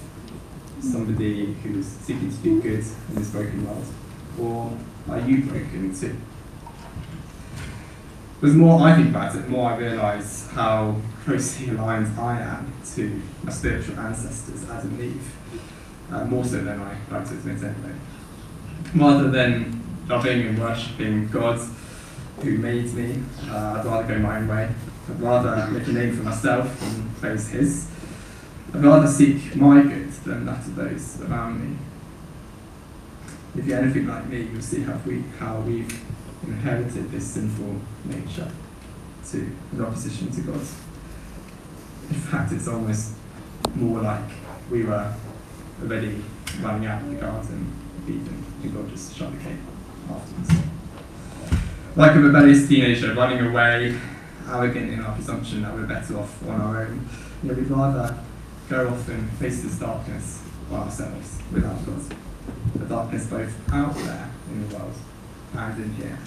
somebody 0.82 1.54
who's 1.54 1.86
seeking 1.86 2.30
to 2.30 2.38
do 2.38 2.62
good 2.62 2.84
in 3.10 3.16
this 3.16 3.30
broken 3.30 3.66
world? 3.66 3.86
Or 4.40 4.78
are 5.10 5.20
you 5.20 5.44
broken 5.44 5.94
too? 5.96 6.18
The 8.42 8.48
more 8.48 8.82
I 8.88 8.96
think 8.96 9.10
about 9.10 9.36
it, 9.36 9.44
the 9.44 9.50
more 9.50 9.72
I 9.72 9.78
realise 9.78 10.50
how 10.50 10.96
closely 11.24 11.70
aligned 11.70 12.20
I 12.20 12.40
am 12.40 12.74
to 12.96 13.22
my 13.44 13.52
spiritual 13.52 14.00
ancestors, 14.00 14.68
Adam 14.68 14.92
and 14.94 15.02
Eve. 15.02 15.36
Uh, 16.12 16.26
more 16.26 16.44
so 16.44 16.58
than 16.58 16.80
I 16.80 16.98
like 17.12 17.28
to 17.30 17.36
admit 17.36 17.58
anyway. 17.58 17.96
Rather 18.96 19.30
than 19.30 19.82
loving 20.10 20.48
and 20.48 20.60
worshipping 20.60 21.28
God 21.28 21.60
who 22.42 22.58
made 22.58 22.92
me, 22.94 23.24
uh, 23.48 23.78
I'd 23.78 23.86
rather 23.86 24.08
go 24.08 24.20
my 24.20 24.38
own 24.40 24.48
way. 24.48 24.70
I'd 25.10 25.22
rather 25.22 25.72
make 25.72 25.88
a 25.88 25.92
name 25.92 26.18
for 26.18 26.24
myself 26.24 26.82
and 26.82 27.16
praise 27.18 27.50
His. 27.50 27.88
I'd 28.74 28.84
rather 28.84 29.08
seek 29.08 29.56
my 29.56 29.84
good 29.84 30.11
than 30.26 30.46
that 30.46 30.60
of 30.60 30.76
those 30.76 31.22
around 31.22 31.60
me. 31.60 31.78
If 33.56 33.66
you're 33.66 33.80
anything 33.80 34.08
like 34.08 34.28
me, 34.28 34.44
you'll 34.52 34.62
see 34.62 34.82
how, 34.82 34.98
we, 35.06 35.24
how 35.38 35.60
we've 35.60 36.02
inherited 36.44 37.12
this 37.12 37.28
sinful 37.28 37.82
nature 38.06 38.50
to 39.30 39.52
in 39.74 39.82
opposition 39.82 40.32
to 40.32 40.42
God. 40.42 40.62
In 42.10 42.16
fact, 42.16 42.52
it's 42.52 42.68
almost 42.68 43.14
more 43.76 44.02
like 44.02 44.30
we 44.70 44.84
were 44.84 45.14
already 45.82 46.24
running 46.62 46.88
out 46.88 47.02
of 47.02 47.10
the 47.10 47.16
garden 47.16 47.74
of 47.98 48.10
Eden, 48.10 48.44
and 48.64 48.74
God 48.74 48.90
just 48.90 49.16
shut 49.16 49.32
the 49.32 49.44
gate 49.44 49.60
afterwards. 50.10 50.66
Like 51.96 52.16
a 52.16 52.20
rebellious 52.20 52.68
teenager 52.68 53.14
running 53.14 53.46
away, 53.46 53.98
arrogant 54.50 54.92
in 54.92 55.00
our 55.02 55.14
presumption 55.16 55.62
that 55.62 55.74
we're 55.74 55.86
better 55.86 56.18
off 56.18 56.48
on 56.48 56.62
our 56.62 56.84
own, 56.84 57.08
you 57.44 57.50
know, 57.50 57.56
we'd 57.56 57.70
rather 57.70 58.18
go 58.72 58.88
often 58.88 59.28
face 59.32 59.64
this 59.64 59.78
darkness 59.78 60.42
by 60.70 60.78
ourselves 60.78 61.40
without 61.52 61.86
God. 61.86 62.16
The 62.76 62.86
darkness 62.86 63.28
both 63.28 63.54
out 63.74 63.94
there 63.96 64.32
in 64.50 64.70
the 64.70 64.76
world 64.78 64.94
and 65.54 65.84
in 65.84 65.94
here, 65.96 66.18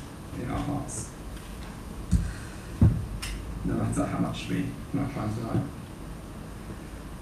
in 0.42 0.50
our 0.50 0.58
hearts. 0.58 1.08
No 3.64 3.72
matter 3.72 4.04
how 4.04 4.18
much 4.18 4.46
we 4.50 4.66
might 4.92 5.10
try 5.14 5.26
to 5.26 5.32
deny. 5.32 5.62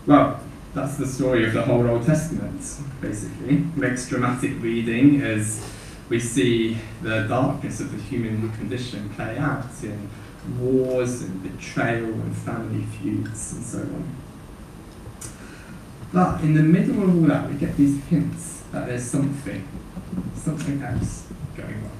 Well, 0.07 0.41
that's 0.75 0.97
the 0.97 1.07
story 1.07 1.47
of 1.47 1.53
the 1.53 1.63
whole 1.63 1.89
Old 1.89 2.05
Testament, 2.05 2.61
basically. 3.01 3.59
Makes 3.77 4.09
dramatic 4.09 4.61
reading 4.61 5.23
as 5.23 5.65
we 6.09 6.19
see 6.19 6.79
the 7.01 7.29
darkness 7.29 7.79
of 7.79 7.93
the 7.93 8.03
human 8.03 8.51
condition 8.57 9.09
play 9.11 9.39
out 9.39 9.71
in 9.85 10.11
wars 10.59 11.23
and 11.23 11.45
betrayal 11.45 12.07
and 12.07 12.37
family 12.37 12.83
feuds 12.87 13.53
and 13.53 13.63
so 13.63 13.79
on. 13.79 14.22
But 16.13 16.43
in 16.43 16.53
the 16.55 16.63
middle 16.63 17.03
of 17.03 17.15
all 17.17 17.29
that, 17.29 17.49
we 17.49 17.57
get 17.57 17.75
these 17.77 18.03
hints 18.05 18.65
that 18.71 18.87
there's 18.87 19.05
something, 19.05 19.67
something 20.35 20.83
else 20.83 21.27
going 21.57 21.75
on. 21.75 21.91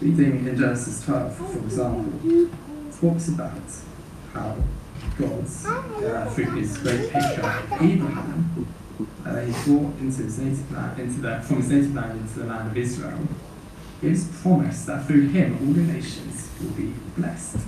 Reading 0.00 0.46
in 0.46 0.56
Genesis 0.56 1.04
12, 1.04 1.36
for 1.36 1.58
example, 1.58 2.50
talks 3.00 3.28
about 3.28 3.62
how 4.32 4.56
God, 5.18 5.44
uh, 5.66 6.30
through 6.30 6.50
his 6.56 6.78
great 6.78 7.10
patriarch 7.10 7.64
Abraham, 7.80 8.66
uh, 9.26 9.40
he 9.40 9.52
brought 9.64 9.98
into 9.98 10.22
his 10.22 10.38
native 10.38 10.72
land, 10.72 11.00
into 11.00 11.20
the, 11.20 11.40
from 11.40 11.56
his 11.56 11.68
native 11.68 11.94
land 11.94 12.20
into 12.20 12.38
the 12.40 12.46
land 12.46 12.70
of 12.70 12.76
Israel, 12.76 13.18
gives 14.00 14.40
promise 14.40 14.84
that 14.84 15.06
through 15.06 15.28
him 15.28 15.58
all 15.60 15.74
the 15.74 15.80
nations 15.80 16.48
will 16.60 16.70
be 16.70 16.94
blessed. 17.16 17.58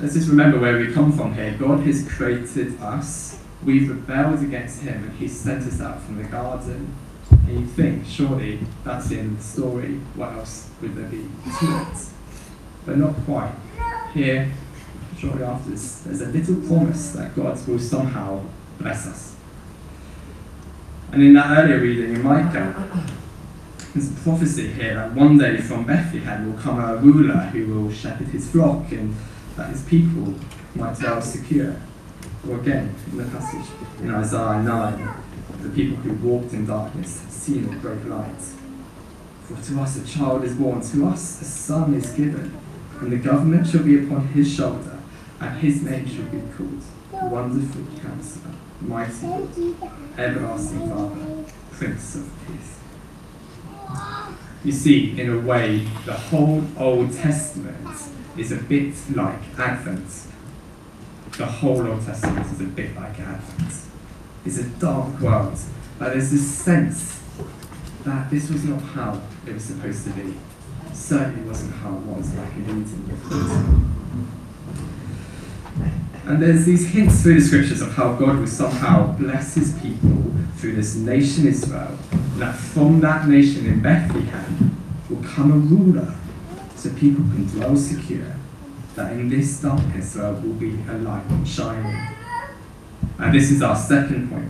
Let's 0.00 0.14
just 0.14 0.28
remember 0.28 0.60
where 0.60 0.78
we 0.78 0.92
come 0.92 1.10
from 1.12 1.34
here. 1.34 1.56
God 1.58 1.80
has 1.80 2.08
created 2.08 2.80
us. 2.80 3.40
We've 3.64 3.88
rebelled 3.88 4.40
against 4.44 4.82
him 4.82 5.02
and 5.02 5.12
he 5.18 5.26
sent 5.26 5.66
us 5.66 5.80
out 5.80 6.00
from 6.02 6.22
the 6.22 6.28
garden. 6.28 6.94
And 7.30 7.60
you 7.60 7.66
think, 7.66 8.06
surely 8.06 8.60
that's 8.84 9.08
the 9.08 9.18
end 9.18 9.32
of 9.32 9.38
the 9.38 9.42
story. 9.42 9.94
What 10.14 10.34
else 10.34 10.70
would 10.80 10.94
there 10.94 11.08
be 11.08 11.28
to 11.58 11.80
it? 11.82 12.08
But 12.86 12.98
not 12.98 13.12
quite. 13.24 13.52
Here, 14.14 14.52
shortly 15.18 15.42
after 15.42 15.70
this, 15.70 16.02
there's 16.02 16.20
a 16.20 16.26
little 16.26 16.56
promise 16.68 17.10
that 17.14 17.34
God 17.34 17.66
will 17.66 17.80
somehow 17.80 18.44
bless 18.78 19.04
us. 19.08 19.34
And 21.10 21.24
in 21.24 21.32
that 21.34 21.58
earlier 21.58 21.80
reading 21.80 22.14
in 22.14 22.22
Micah, 22.22 23.04
there's 23.94 24.12
a 24.12 24.14
prophecy 24.20 24.70
here 24.70 24.94
that 24.94 25.12
one 25.14 25.38
day 25.38 25.56
from 25.56 25.84
Bethlehem 25.84 26.52
will 26.52 26.62
come 26.62 26.78
a 26.78 26.98
ruler 26.98 27.34
who 27.34 27.66
will 27.66 27.92
shepherd 27.92 28.28
his 28.28 28.48
flock 28.48 28.92
and 28.92 29.16
that 29.58 29.70
his 29.70 29.82
people 29.82 30.34
might 30.76 30.96
dwell 30.96 31.20
secure. 31.20 31.76
Or 32.48 32.60
again, 32.60 32.94
in 33.10 33.18
the 33.18 33.24
passage 33.24 33.68
in 34.00 34.14
Isaiah 34.14 34.62
9, 34.62 35.08
the 35.62 35.68
people 35.70 35.96
who 35.96 36.12
walked 36.26 36.52
in 36.52 36.64
darkness 36.64 37.10
seen 37.28 37.64
a 37.74 37.76
great 37.76 38.06
light. 38.06 38.40
For 39.44 39.60
to 39.60 39.80
us 39.80 39.96
a 39.96 40.06
child 40.06 40.44
is 40.44 40.54
born, 40.54 40.80
to 40.80 41.06
us 41.08 41.42
a 41.42 41.44
son 41.44 41.94
is 41.94 42.12
given, 42.12 42.56
and 43.00 43.10
the 43.10 43.16
government 43.16 43.66
shall 43.66 43.82
be 43.82 43.98
upon 44.04 44.28
his 44.28 44.54
shoulder, 44.54 45.00
and 45.40 45.58
his 45.58 45.82
name 45.82 46.06
shall 46.06 46.26
be 46.26 46.40
called 46.56 46.82
Wonderful 47.10 47.82
Counselor, 48.00 48.54
Mighty 48.80 49.26
God, 49.26 49.92
Everlasting 50.16 50.88
Father, 50.88 51.44
Prince 51.72 52.14
of 52.14 52.30
Peace. 52.46 52.78
You 54.64 54.72
see, 54.72 55.20
in 55.20 55.32
a 55.32 55.40
way, 55.40 55.88
the 56.04 56.12
whole 56.12 56.62
Old 56.76 57.12
Testament 57.12 57.86
is 58.38 58.52
a 58.52 58.56
bit 58.56 58.94
like 59.14 59.40
Advent. 59.58 60.08
The 61.36 61.46
whole 61.46 61.86
Old 61.86 62.04
Testament 62.04 62.46
is 62.46 62.60
a 62.60 62.64
bit 62.64 62.94
like 62.96 63.18
Advent. 63.20 63.74
It's 64.44 64.58
a 64.58 64.64
dark 64.64 65.20
world, 65.20 65.58
but 65.98 66.12
there's 66.12 66.30
this 66.30 66.48
sense 66.48 67.20
that 68.04 68.30
this 68.30 68.48
was 68.48 68.64
not 68.64 68.80
how 68.80 69.20
it 69.46 69.52
was 69.52 69.64
supposed 69.64 70.04
to 70.04 70.10
be. 70.10 70.34
Certainly 70.92 71.48
wasn't 71.48 71.74
how 71.74 71.96
it 71.96 72.02
was 72.02 72.30
back 72.30 72.54
in 72.56 72.62
Eden. 72.62 73.94
And 76.24 76.42
there's 76.42 76.64
these 76.64 76.88
hints 76.88 77.22
through 77.22 77.40
the 77.40 77.46
scriptures 77.46 77.80
of 77.80 77.92
how 77.92 78.14
God 78.14 78.38
will 78.38 78.46
somehow 78.46 79.12
bless 79.12 79.54
his 79.54 79.72
people 79.80 80.24
through 80.56 80.74
this 80.76 80.94
nation 80.94 81.46
Israel, 81.46 81.98
and 82.12 82.42
that 82.42 82.54
from 82.54 83.00
that 83.00 83.26
nation 83.28 83.66
in 83.66 83.80
Bethlehem 83.80 84.76
will 85.08 85.22
come 85.22 85.52
a 85.52 85.56
ruler 85.56 86.14
so 86.78 86.90
people 86.90 87.24
can 87.24 87.44
dwell 87.48 87.76
secure, 87.76 88.36
that 88.94 89.12
in 89.12 89.28
this 89.28 89.60
darkness 89.60 90.14
there 90.14 90.32
will 90.32 90.54
be 90.54 90.78
a 90.88 90.94
light 90.98 91.24
shining. 91.44 91.98
And 93.18 93.34
this 93.34 93.50
is 93.50 93.62
our 93.62 93.74
second 93.74 94.30
point, 94.30 94.48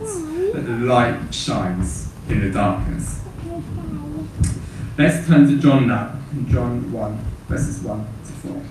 that 0.53 0.61
the 0.61 0.77
light 0.85 1.33
shines 1.33 2.13
in 2.27 2.41
the 2.41 2.51
darkness. 2.51 3.21
Let's 4.95 5.25
turn 5.27 5.47
to 5.47 5.57
John 5.57 5.87
now, 5.87 6.19
in 6.31 6.47
John 6.47 6.91
1, 6.91 7.25
verses 7.47 7.81
1 7.81 8.07
to 8.25 8.31
4. 8.31 8.61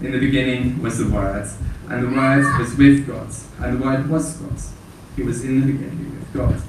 In 0.00 0.12
the 0.12 0.18
beginning 0.18 0.82
was 0.82 0.98
the 0.98 1.08
Word, 1.08 1.48
and 1.88 2.02
the 2.02 2.08
Word 2.08 2.58
was 2.58 2.74
with 2.76 3.06
God, 3.06 3.28
and 3.60 3.80
the 3.80 3.84
Word 3.84 4.10
was 4.10 4.36
God. 4.36 4.60
He 5.14 5.22
was 5.22 5.44
in 5.44 5.60
the 5.60 5.66
beginning 5.72 6.18
with 6.18 6.32
God. 6.32 6.60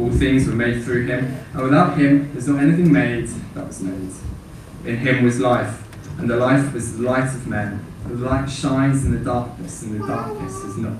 All 0.00 0.10
things 0.10 0.46
were 0.46 0.54
made 0.54 0.82
through 0.82 1.04
him, 1.04 1.36
and 1.52 1.62
without 1.62 1.98
him 1.98 2.32
there's 2.32 2.48
not 2.48 2.62
anything 2.62 2.90
made 2.90 3.28
that 3.52 3.66
was 3.66 3.82
made. 3.82 4.10
In 4.86 4.96
him 4.96 5.22
was 5.22 5.38
life, 5.38 5.84
and 6.18 6.30
the 6.30 6.36
life 6.36 6.72
was 6.72 6.96
the 6.96 7.02
light 7.02 7.28
of 7.28 7.46
men. 7.46 7.84
The 8.06 8.14
light 8.14 8.48
shines 8.48 9.04
in 9.04 9.12
the 9.12 9.22
darkness, 9.22 9.82
and 9.82 10.00
the 10.00 10.06
darkness 10.06 10.62
has 10.62 10.78
not 10.78 10.96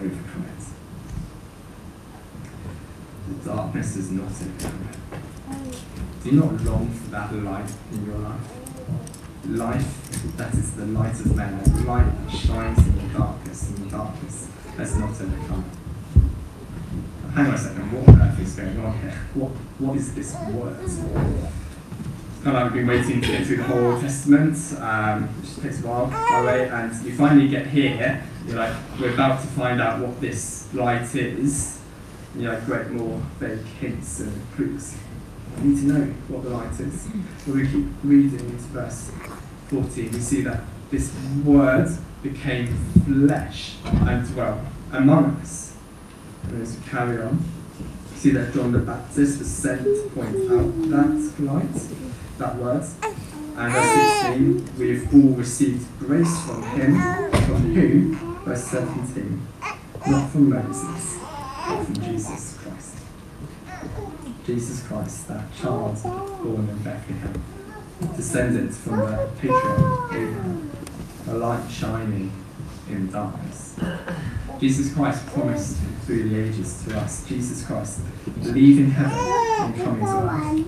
overcome 0.00 0.46
it. 0.46 0.64
The 3.30 3.50
darkness 3.50 3.96
has 3.96 4.12
not 4.12 4.26
overcome 4.30 4.90
it. 4.92 4.96
Do 6.22 6.30
you 6.30 6.40
not 6.40 6.60
long 6.60 6.88
for 6.92 7.10
that 7.10 7.34
light 7.34 7.72
in 7.90 8.06
your 8.06 8.18
life? 8.18 8.40
Life 9.46 10.36
that 10.36 10.54
is 10.54 10.70
the 10.76 10.86
light 10.86 11.18
of 11.18 11.34
men, 11.34 11.54
a 11.54 11.82
light 11.82 12.26
that 12.26 12.30
shines 12.30 12.78
in 12.78 13.08
the 13.08 13.18
darkness, 13.18 13.70
and 13.70 13.78
the 13.78 13.90
darkness 13.90 14.48
has 14.76 14.96
not 14.96 15.10
overcome 15.10 15.64
it 15.72 15.75
hang 17.36 17.48
on 17.48 17.54
a 17.54 17.58
second, 17.58 17.92
what 17.92 18.08
on 18.08 18.22
earth 18.22 18.40
is 18.40 18.56
going 18.56 18.80
on 18.80 18.98
here? 18.98 19.12
What, 19.34 19.50
what 19.78 19.96
is 19.98 20.14
this 20.14 20.34
word? 20.48 20.78
It's 20.82 20.96
kind 22.42 22.56
of 22.56 22.72
we've 22.72 22.86
been 22.86 22.86
waiting 22.86 23.20
to 23.20 23.26
get 23.26 23.46
through 23.46 23.58
the 23.58 23.64
whole 23.64 24.00
Testament, 24.00 24.56
um, 24.80 25.28
which 25.40 25.62
takes 25.62 25.84
a 25.84 25.86
while, 25.86 26.06
by 26.06 26.40
the 26.40 26.46
way, 26.46 26.68
and 26.70 27.04
you 27.04 27.14
finally 27.14 27.48
get 27.48 27.66
here, 27.66 28.24
you're 28.46 28.56
like, 28.56 28.74
we're 28.98 29.12
about 29.12 29.42
to 29.42 29.46
find 29.48 29.82
out 29.82 30.00
what 30.00 30.18
this 30.18 30.72
light 30.72 31.14
is, 31.14 31.78
and 32.32 32.42
you're 32.42 32.54
like, 32.54 32.64
great, 32.64 32.88
more 32.88 33.20
vague 33.38 33.66
hints 33.80 34.20
and 34.20 34.32
clues. 34.54 34.96
I 35.58 35.62
need 35.62 35.76
to 35.80 35.86
know 35.88 36.04
what 36.28 36.42
the 36.42 36.50
light 36.50 36.80
is. 36.80 37.06
So 37.44 37.52
we 37.52 37.68
keep 37.68 37.86
reading 38.02 38.40
into 38.40 38.64
verse 38.72 39.10
14, 39.68 40.10
we 40.10 40.20
see 40.20 40.40
that 40.40 40.62
this 40.90 41.14
word 41.44 41.90
became 42.22 42.74
flesh 43.04 43.74
and 43.84 44.26
dwelt 44.28 44.60
among 44.92 45.36
us 45.42 45.75
as 46.54 46.78
carry 46.88 47.20
on, 47.22 47.42
see 48.14 48.30
that 48.30 48.52
John 48.52 48.72
the 48.72 48.78
Baptist 48.78 49.38
was 49.38 49.50
sent 49.50 49.84
to 49.84 50.10
point 50.14 50.36
out 50.50 50.72
that 50.90 51.40
light, 51.40 51.74
that 52.38 52.56
word. 52.56 52.84
And 53.56 53.72
verse 53.72 54.22
16, 54.22 54.78
we've 54.78 55.14
all 55.14 55.30
received 55.32 55.98
grace 55.98 56.40
from 56.44 56.62
him, 56.62 56.94
from 57.46 57.74
who? 57.74 58.14
Verse 58.44 58.64
17, 58.64 59.46
not 60.08 60.30
from 60.30 60.50
Moses, 60.50 61.18
but 61.66 61.84
from 61.84 61.94
Jesus 61.94 62.58
Christ. 62.62 62.96
Jesus 64.44 64.86
Christ, 64.86 65.28
that 65.28 65.54
child 65.56 66.02
born 66.02 66.68
in 66.68 66.78
Bethlehem, 66.78 67.42
descended 68.14 68.74
from 68.74 68.98
the 68.98 69.30
patriarch 69.40 70.12
Abraham, 70.12 70.70
a 71.28 71.34
light 71.34 71.70
shining 71.70 72.30
in 72.88 73.10
darkness. 73.10 73.76
Jesus 74.60 74.92
Christ 74.94 75.26
promised 75.26 75.76
through 76.04 76.28
the 76.28 76.44
ages 76.44 76.82
to 76.84 76.98
us. 76.98 77.26
Jesus 77.28 77.64
Christ, 77.66 78.00
leaving 78.42 78.90
heaven 78.90 79.18
and 79.60 79.74
coming 79.82 80.04
to 80.06 80.12
earth. 80.12 80.66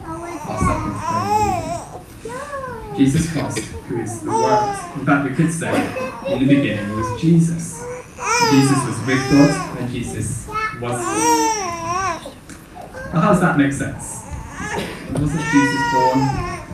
Our 0.49 0.59
second 0.59 0.95
friend. 1.01 2.97
Jesus 2.97 3.33
Christ, 3.33 3.59
who 3.59 4.01
is 4.01 4.21
the 4.21 4.31
Word. 4.31 4.79
In 4.97 5.07
fact, 5.07 5.29
we 5.29 5.35
could 5.37 5.53
say, 5.53 5.73
in 6.27 6.39
the 6.41 6.47
beginning 6.47 6.97
was 6.97 7.21
Jesus. 7.21 7.85
Jesus 8.51 8.79
was 8.85 8.99
with 9.07 9.31
God, 9.31 9.79
and 9.79 9.91
Jesus 9.91 10.49
was 10.49 10.81
God. 10.81 12.33
Well, 13.13 13.23
how 13.23 13.31
does 13.33 13.41
that 13.41 13.57
make 13.57 13.73
sense? 13.73 14.25
Wasn't 15.13 15.31
Jesus 15.31 15.93
born 15.95 16.19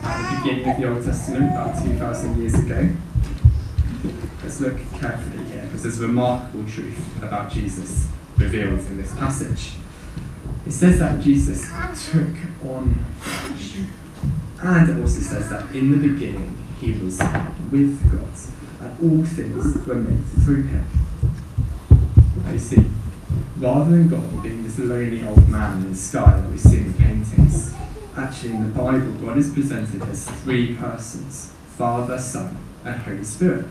at 0.03 0.31
the 0.31 0.37
beginning 0.41 0.69
of 0.69 0.77
the 0.77 0.85
Old 0.89 1.03
Testament, 1.05 1.51
about 1.51 1.83
2,000 1.83 2.41
years 2.41 2.55
ago? 2.55 2.89
Let's 4.45 4.61
look 4.61 4.77
carefully 4.99 5.43
here, 5.45 5.63
because 5.63 5.81
there's 5.81 5.99
a 5.99 6.05
remarkable 6.05 6.65
truth 6.65 7.03
about 7.17 7.51
Jesus 7.51 8.07
revealed 8.37 8.79
in 8.79 8.97
this 8.97 9.11
passage. 9.15 9.71
It 10.67 10.71
says 10.71 10.99
that 10.99 11.19
Jesus 11.19 11.67
took 12.11 12.27
on 12.63 12.93
flesh. 13.21 13.77
And 14.61 14.89
it 14.91 15.01
also 15.01 15.19
says 15.21 15.49
that 15.49 15.73
in 15.73 15.89
the 15.89 16.09
beginning 16.09 16.55
he 16.79 16.91
was 16.91 17.19
with 17.71 17.99
God, 18.11 18.29
and 18.81 19.01
all 19.01 19.25
things 19.25 19.87
were 19.87 19.95
made 19.95 20.23
through 20.43 20.61
him. 20.61 20.85
You 22.51 22.59
see, 22.59 22.85
rather 23.57 23.89
than 23.89 24.09
God 24.09 24.43
being 24.43 24.63
this 24.63 24.77
lonely 24.77 25.27
old 25.27 25.49
man 25.49 25.77
in 25.81 25.91
the 25.91 25.97
sky 25.97 26.39
that 26.39 26.51
we 26.51 26.59
see 26.59 26.77
in 26.77 26.91
the 26.93 26.99
paintings, 26.99 27.73
actually 28.15 28.51
in 28.51 28.71
the 28.71 28.79
Bible, 28.79 29.11
God 29.25 29.39
is 29.39 29.51
presented 29.51 30.03
as 30.03 30.29
three 30.43 30.75
persons 30.75 31.51
Father, 31.75 32.19
Son, 32.19 32.55
and 32.83 33.01
Holy 33.01 33.23
Spirit. 33.23 33.65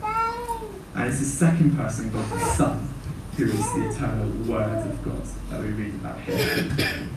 And 0.94 1.08
it's 1.10 1.18
the 1.18 1.24
second 1.24 1.76
person, 1.76 2.10
God 2.10 2.30
the 2.30 2.38
Son, 2.40 2.88
who 3.36 3.44
is 3.46 3.72
the 3.72 3.90
eternal 3.90 4.28
Word 4.46 4.86
of 4.86 5.02
God 5.04 5.22
that 5.50 5.60
we 5.60 5.68
read 5.68 5.94
about 5.94 6.20
here. 6.20 7.08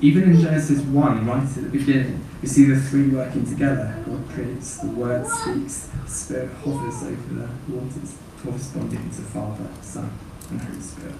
Even 0.00 0.24
in 0.24 0.40
Genesis 0.40 0.80
1, 0.80 1.26
right 1.26 1.42
at 1.44 1.54
the 1.54 1.62
beginning, 1.62 2.24
we 2.40 2.48
see 2.48 2.64
the 2.64 2.80
three 2.80 3.08
working 3.08 3.46
together. 3.46 3.96
God 4.04 4.28
creates, 4.30 4.78
the 4.78 4.88
Word 4.88 5.24
speaks, 5.28 5.88
the 6.04 6.10
Spirit 6.10 6.50
hovers 6.64 7.02
over 7.04 7.34
the 7.34 7.48
waters, 7.68 8.16
corresponding 8.42 9.10
to 9.10 9.22
Father, 9.22 9.68
Son, 9.80 10.10
and 10.50 10.60
Holy 10.60 10.80
Spirit. 10.80 11.14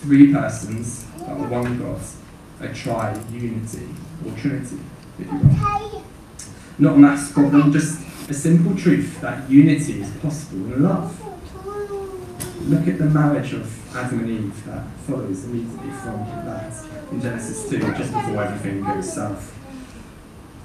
Three 0.00 0.32
persons, 0.34 1.06
but 1.18 1.38
one 1.38 1.78
God, 1.78 2.00
a 2.60 2.74
tri-unity 2.74 3.88
or 4.26 4.36
trinity, 4.36 4.78
if 5.18 5.26
you 5.26 5.38
will. 5.38 6.04
Not 6.78 6.96
a 6.96 6.98
maths 6.98 7.32
problem, 7.32 7.72
just 7.72 8.02
a 8.28 8.34
simple 8.34 8.76
truth 8.76 9.20
that 9.20 9.48
unity 9.48 10.00
is 10.00 10.10
possible 10.16 10.72
in 10.72 10.82
love. 10.82 11.22
Look 12.62 12.88
at 12.88 12.98
the 12.98 13.04
marriage 13.04 13.52
of 13.52 13.96
Adam 13.96 14.18
and 14.20 14.30
Eve 14.30 14.64
that 14.66 14.84
follows 15.06 15.44
immediately 15.44 15.90
from 15.90 16.26
that 16.44 16.72
in 17.12 17.20
Genesis 17.20 17.70
2, 17.70 17.78
just 17.78 18.12
before 18.12 18.42
everything 18.42 18.82
goes 18.82 19.12
south. 19.12 19.56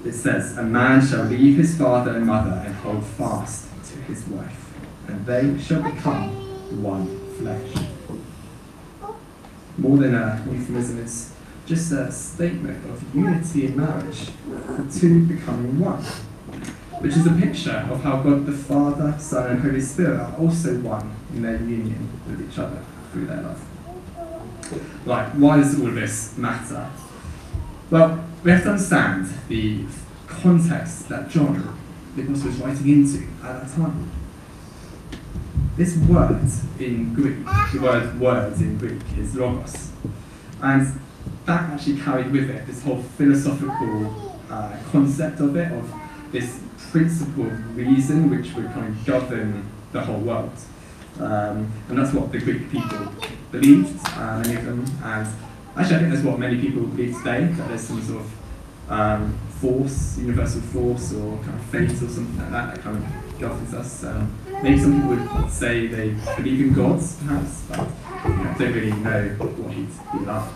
It 0.04 0.12
says, 0.12 0.58
A 0.58 0.64
man 0.64 1.06
shall 1.06 1.24
leave 1.24 1.56
his 1.56 1.78
father 1.78 2.16
and 2.16 2.26
mother 2.26 2.62
and 2.66 2.74
hold 2.74 3.04
fast 3.04 3.68
to 3.90 3.98
his 4.02 4.26
wife, 4.26 4.74
and 5.06 5.24
they 5.24 5.56
shall 5.62 5.82
become 5.82 6.30
one 6.82 7.06
flesh. 7.36 7.86
More 9.78 9.98
than 9.98 10.16
a 10.16 10.44
euphemism, 10.50 10.98
it's 10.98 11.32
just 11.64 11.92
a 11.92 12.10
statement 12.10 12.84
of 12.90 13.14
unity 13.14 13.66
in 13.66 13.76
marriage, 13.76 14.30
the 14.48 14.98
two 14.98 15.26
becoming 15.26 15.78
one 15.78 16.04
which 17.02 17.16
is 17.16 17.26
a 17.26 17.32
picture 17.32 17.84
of 17.90 18.00
how 18.04 18.22
God 18.22 18.46
the 18.46 18.52
Father, 18.52 19.16
Son, 19.18 19.50
and 19.50 19.60
Holy 19.60 19.80
Spirit 19.80 20.20
are 20.20 20.36
also 20.36 20.78
one 20.78 21.12
in 21.32 21.42
their 21.42 21.56
union 21.56 22.08
with 22.28 22.48
each 22.48 22.56
other 22.56 22.80
through 23.10 23.26
their 23.26 23.42
love. 23.42 23.60
Right, 25.04 25.34
why 25.34 25.56
does 25.56 25.80
all 25.80 25.90
this 25.90 26.38
matter? 26.38 26.88
Well, 27.90 28.24
we 28.44 28.52
have 28.52 28.62
to 28.62 28.70
understand 28.70 29.28
the 29.48 29.84
context 30.28 31.08
that 31.08 31.28
John, 31.28 31.76
the 32.14 32.22
Apostle, 32.22 32.46
was 32.46 32.56
writing 32.58 32.88
into 32.88 33.26
at 33.42 33.66
that 33.66 33.74
time. 33.74 34.08
This 35.76 35.96
word 35.96 36.40
in 36.78 37.14
Greek, 37.14 37.44
the 37.72 37.80
word 37.82 38.20
words 38.20 38.60
in 38.60 38.78
Greek, 38.78 39.02
is 39.18 39.34
logos. 39.34 39.90
And 40.62 41.00
that 41.46 41.70
actually 41.70 42.00
carried 42.00 42.30
with 42.30 42.48
it 42.48 42.64
this 42.68 42.84
whole 42.84 43.02
philosophical 43.02 44.38
uh, 44.48 44.76
concept 44.92 45.40
of 45.40 45.56
it, 45.56 45.72
of 45.72 46.01
this 46.32 46.58
principle 46.90 47.46
of 47.46 47.76
reason 47.76 48.30
which 48.30 48.54
would 48.54 48.66
kind 48.72 48.88
of 48.88 49.04
govern 49.04 49.70
the 49.92 50.00
whole 50.00 50.18
world. 50.18 50.52
Um, 51.20 51.70
and 51.88 51.98
that's 51.98 52.14
what 52.14 52.32
the 52.32 52.38
Greek 52.38 52.70
people 52.70 53.06
believed, 53.50 54.00
uh, 54.16 54.42
many 54.42 54.56
of 54.56 54.64
them. 54.64 54.84
And 55.04 55.28
actually, 55.76 55.96
I 55.96 55.98
think 55.98 56.12
that's 56.12 56.24
what 56.24 56.38
many 56.38 56.58
people 56.58 56.82
believe 56.82 57.16
today, 57.18 57.44
that 57.44 57.68
there's 57.68 57.82
some 57.82 58.02
sort 58.02 58.22
of 58.22 58.90
um, 58.90 59.38
force, 59.60 60.18
universal 60.18 60.62
force, 60.62 61.12
or 61.12 61.36
kind 61.38 61.54
of 61.54 61.64
fate, 61.66 61.90
or 61.90 62.08
something 62.08 62.38
like 62.38 62.50
that, 62.50 62.74
that 62.74 62.82
kind 62.82 62.96
of 62.96 63.38
governs 63.38 63.74
us. 63.74 64.04
Um, 64.04 64.34
maybe 64.62 64.78
some 64.78 65.02
people 65.02 65.42
would 65.42 65.50
say 65.50 65.86
they 65.86 66.16
believe 66.36 66.60
in 66.60 66.72
gods, 66.72 67.16
perhaps, 67.16 67.62
but 67.68 67.88
you 68.24 68.34
know, 68.34 68.54
don't 68.58 68.72
really 68.72 68.92
know 68.92 69.28
what 69.38 69.72
he's 69.74 69.98
be 70.12 70.24
like. 70.24 70.50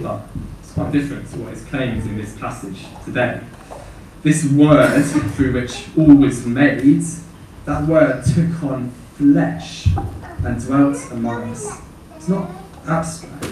But 0.00 0.26
it's 0.60 0.72
quite 0.72 0.90
different 0.90 1.30
to 1.30 1.38
what 1.38 1.52
is 1.52 1.64
claimed 1.64 2.02
in 2.02 2.16
this 2.16 2.36
passage 2.36 2.84
today 3.04 3.40
this 4.22 4.44
word 4.44 5.02
through 5.02 5.52
which 5.52 5.86
all 5.96 6.14
was 6.14 6.46
made, 6.46 7.02
that 7.64 7.86
word 7.88 8.24
took 8.24 8.62
on 8.62 8.90
flesh 9.16 9.88
and 10.44 10.64
dwelt 10.64 10.96
among 11.10 11.50
us. 11.50 11.80
It's 12.16 12.28
not 12.28 12.50
abstract, 12.86 13.44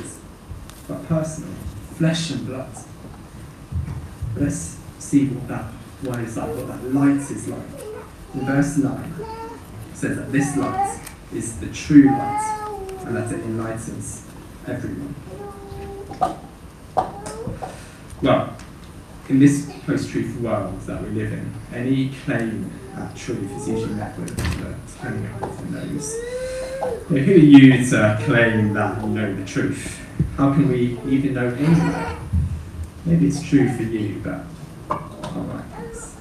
but 0.86 1.06
personal, 1.08 1.52
flesh 1.94 2.30
and 2.30 2.46
blood. 2.46 2.70
Let's 4.36 4.78
see 4.98 5.26
what 5.26 5.48
that 5.48 5.72
word 6.04 6.24
is 6.24 6.36
like, 6.36 6.48
what 6.54 6.68
that 6.68 6.94
light 6.94 7.30
is 7.30 7.48
like. 7.48 7.60
In 8.34 8.46
verse 8.46 8.76
9, 8.76 9.14
it 9.90 9.96
says 9.96 10.16
that 10.16 10.30
this 10.30 10.56
light 10.56 11.00
is 11.34 11.58
the 11.58 11.66
true 11.68 12.06
light 12.06 12.76
and 13.04 13.16
that 13.16 13.32
it 13.32 13.40
enlightens 13.40 14.24
everyone. 14.68 15.14
Well, 18.22 18.56
in 19.30 19.38
this 19.38 19.72
post-truth 19.86 20.40
world 20.40 20.78
that 20.82 21.00
we 21.04 21.10
live 21.10 21.32
in, 21.32 21.54
any 21.72 22.10
claim 22.24 22.68
at 22.96 23.14
truth 23.14 23.56
is 23.56 23.68
usually 23.68 23.94
met 23.94 24.18
with 24.18 24.36
turning 25.00 25.24
of 25.40 25.72
the 25.72 25.86
nose. 25.86 26.16
who 27.08 27.14
are 27.14 27.20
you 27.20 27.84
to 27.88 28.18
claim 28.24 28.74
that 28.74 29.00
you 29.00 29.08
know 29.08 29.32
the 29.36 29.44
truth? 29.44 30.04
How 30.36 30.52
can 30.52 30.68
we 30.68 30.98
even 31.08 31.34
know 31.34 31.46
anything? 31.46 32.18
Maybe 33.06 33.28
it's 33.28 33.40
true 33.40 33.72
for 33.72 33.84
you, 33.84 34.20
but 34.22 34.44
not 34.88 35.48
like 35.48 35.76
this. 35.78 36.16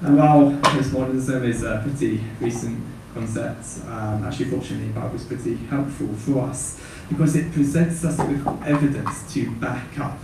And 0.00 0.16
while 0.16 0.52
postmodernism 0.52 1.44
is 1.44 1.62
a 1.62 1.82
pretty 1.84 2.24
recent 2.40 2.82
concept, 3.12 3.86
um, 3.86 4.24
actually 4.24 4.46
fortunately 4.46 4.88
Bible 4.88 5.16
is 5.16 5.24
pretty 5.24 5.56
helpful 5.66 6.08
for 6.14 6.46
us 6.46 6.80
because 7.10 7.36
it 7.36 7.52
presents 7.52 8.04
us 8.06 8.16
with 8.16 8.46
evidence 8.64 9.30
to 9.34 9.50
back 9.56 9.98
up 9.98 10.18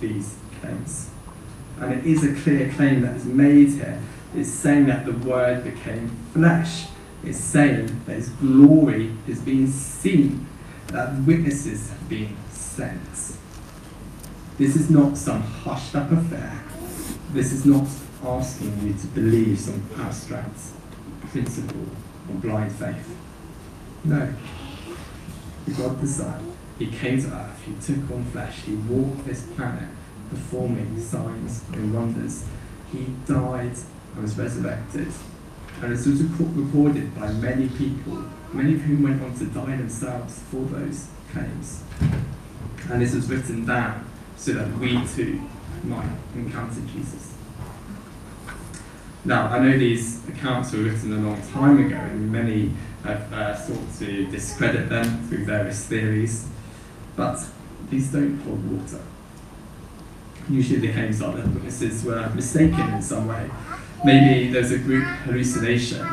these 0.00 0.39
claims. 0.60 1.10
And 1.80 1.92
it 1.92 2.04
is 2.04 2.24
a 2.24 2.34
clear 2.42 2.70
claim 2.72 3.02
that 3.02 3.16
is 3.16 3.24
made 3.24 3.70
here. 3.70 4.00
It's 4.34 4.50
saying 4.50 4.86
that 4.86 5.04
the 5.06 5.12
Word 5.12 5.64
became 5.64 6.10
flesh. 6.32 6.86
It's 7.24 7.38
saying 7.38 8.02
that 8.06 8.14
His 8.14 8.28
glory 8.28 9.12
is 9.26 9.40
being 9.40 9.66
seen, 9.66 10.46
that 10.88 11.14
witnesses 11.22 11.90
have 11.90 12.08
been 12.08 12.36
sent. 12.50 13.00
This 14.58 14.76
is 14.76 14.90
not 14.90 15.16
some 15.16 15.42
hushed 15.42 15.96
up 15.96 16.12
affair. 16.12 16.62
This 17.32 17.52
is 17.52 17.64
not 17.64 17.88
asking 18.22 18.86
you 18.86 18.92
to 18.92 19.06
believe 19.08 19.58
some 19.58 19.82
abstract 19.98 20.58
principle 21.30 21.86
or 22.28 22.34
blind 22.34 22.72
faith. 22.72 23.16
No. 24.04 24.34
God 25.76 26.00
the 26.00 26.06
Son, 26.06 26.52
He 26.78 26.86
came 26.88 27.20
to 27.20 27.28
earth, 27.28 27.62
He 27.64 27.72
took 27.74 28.10
on 28.10 28.24
flesh, 28.24 28.62
He 28.62 28.74
walked 28.74 29.26
this 29.26 29.42
planet, 29.42 29.88
performing 30.30 30.98
signs 31.00 31.64
and 31.72 31.92
wonders. 31.92 32.44
He 32.90 33.06
died 33.26 33.76
and 34.14 34.22
was 34.22 34.38
resurrected. 34.38 35.08
And 35.82 35.92
this 35.92 36.06
was 36.06 36.22
recorded 36.22 37.14
by 37.18 37.32
many 37.32 37.68
people, 37.68 38.24
many 38.52 38.74
of 38.74 38.82
whom 38.82 39.02
went 39.02 39.22
on 39.22 39.34
to 39.38 39.46
die 39.46 39.76
themselves 39.76 40.40
for 40.50 40.62
those 40.64 41.08
claims. 41.32 41.82
And 42.90 43.02
this 43.02 43.14
was 43.14 43.28
written 43.28 43.66
down 43.66 44.06
so 44.36 44.52
that 44.52 44.78
we 44.78 45.04
too 45.06 45.40
might 45.84 46.10
encounter 46.34 46.80
Jesus. 46.92 47.34
Now, 49.24 49.48
I 49.48 49.58
know 49.58 49.78
these 49.78 50.26
accounts 50.28 50.72
were 50.72 50.80
written 50.80 51.12
a 51.12 51.28
long 51.28 51.40
time 51.52 51.78
ago, 51.84 51.96
and 51.96 52.32
many 52.32 52.72
have 53.04 53.32
uh, 53.32 53.54
sought 53.54 53.98
to 53.98 54.26
discredit 54.26 54.88
them 54.88 55.28
through 55.28 55.44
various 55.44 55.86
theories, 55.86 56.46
but 57.16 57.38
these 57.90 58.12
don't 58.12 58.38
hold 58.40 58.70
water 58.70 59.00
usually 60.48 60.80
the 60.80 60.92
claims 60.92 61.20
are 61.22 61.32
that 61.32 61.46
witnesses 61.48 62.04
were 62.04 62.28
mistaken 62.34 62.94
in 62.94 63.02
some 63.02 63.26
way. 63.26 63.50
Maybe 64.04 64.50
there's 64.50 64.70
a 64.70 64.78
group 64.78 65.04
hallucination, 65.04 66.04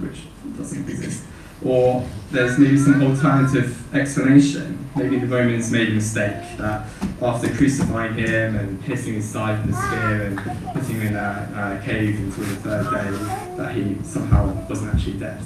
which 0.00 0.22
doesn't 0.56 0.88
exist. 0.88 1.24
Or 1.64 2.04
there's 2.32 2.58
maybe 2.58 2.76
some 2.76 3.02
alternative 3.02 3.94
explanation. 3.94 4.88
Maybe 4.96 5.18
the 5.18 5.28
Romans 5.28 5.70
made 5.70 5.90
a 5.90 5.92
mistake 5.92 6.58
that 6.58 6.88
after 7.22 7.48
crucifying 7.54 8.14
him 8.14 8.56
and 8.56 8.82
piercing 8.84 9.14
his 9.14 9.28
side 9.28 9.64
with 9.64 9.76
a 9.76 9.78
spear 9.80 10.22
and 10.22 10.38
putting 10.74 11.00
him 11.00 11.06
in 11.08 11.16
a, 11.16 11.78
a 11.80 11.86
cave 11.86 12.18
until 12.18 12.44
the 12.44 12.56
third 12.56 12.90
day, 12.90 13.56
that 13.56 13.74
he 13.74 13.96
somehow 14.02 14.52
wasn't 14.68 14.92
actually 14.92 15.18
dead. 15.18 15.40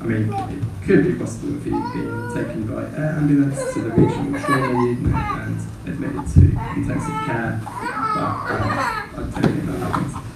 I 0.00 0.04
mean, 0.04 0.32
it 0.32 0.86
could 0.86 1.04
be 1.04 1.14
possible 1.14 1.56
if 1.56 1.64
he'd 1.64 1.70
been 1.70 2.32
taken 2.34 2.66
by 2.66 2.82
air 2.96 3.16
ambulance 3.18 3.74
to 3.74 3.80
the 3.80 3.90
regional 3.90 4.40
trauma 4.40 4.86
unit 4.86 5.14
and 5.14 5.60
admitted 5.88 6.26
to 6.34 6.40
intensive 6.76 7.14
care, 7.26 7.60
but 7.64 7.72
um, 7.72 8.72
I 8.72 9.14
don't 9.16 9.32
think 9.32 9.66
that 9.66 9.78
happened. 9.78 10.26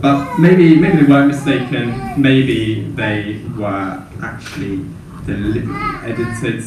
But 0.00 0.38
maybe, 0.38 0.76
maybe 0.76 1.02
they 1.02 1.10
weren't 1.10 1.28
mistaken. 1.28 2.20
Maybe 2.20 2.90
they 2.90 3.42
were 3.56 4.02
actually 4.22 4.86
deliberately 5.26 6.10
edited, 6.10 6.64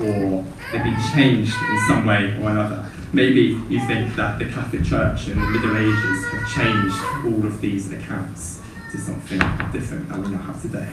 or 0.00 0.44
they've 0.70 0.84
been 0.84 1.00
changed 1.14 1.54
in 1.54 1.78
some 1.88 2.06
way 2.06 2.36
or 2.42 2.50
another. 2.50 2.90
Maybe 3.12 3.60
you 3.68 3.80
think 3.86 4.14
that 4.16 4.38
the 4.38 4.46
Catholic 4.46 4.84
Church 4.84 5.28
in 5.28 5.40
the 5.40 5.46
Middle 5.46 5.76
Ages 5.76 6.24
have 6.32 6.52
changed 6.52 6.98
all 7.24 7.46
of 7.46 7.60
these 7.60 7.92
accounts 7.92 8.60
to 8.92 8.98
something 8.98 9.38
different 9.72 10.08
that 10.08 10.18
we 10.18 10.28
now 10.28 10.38
have 10.38 10.60
today. 10.60 10.88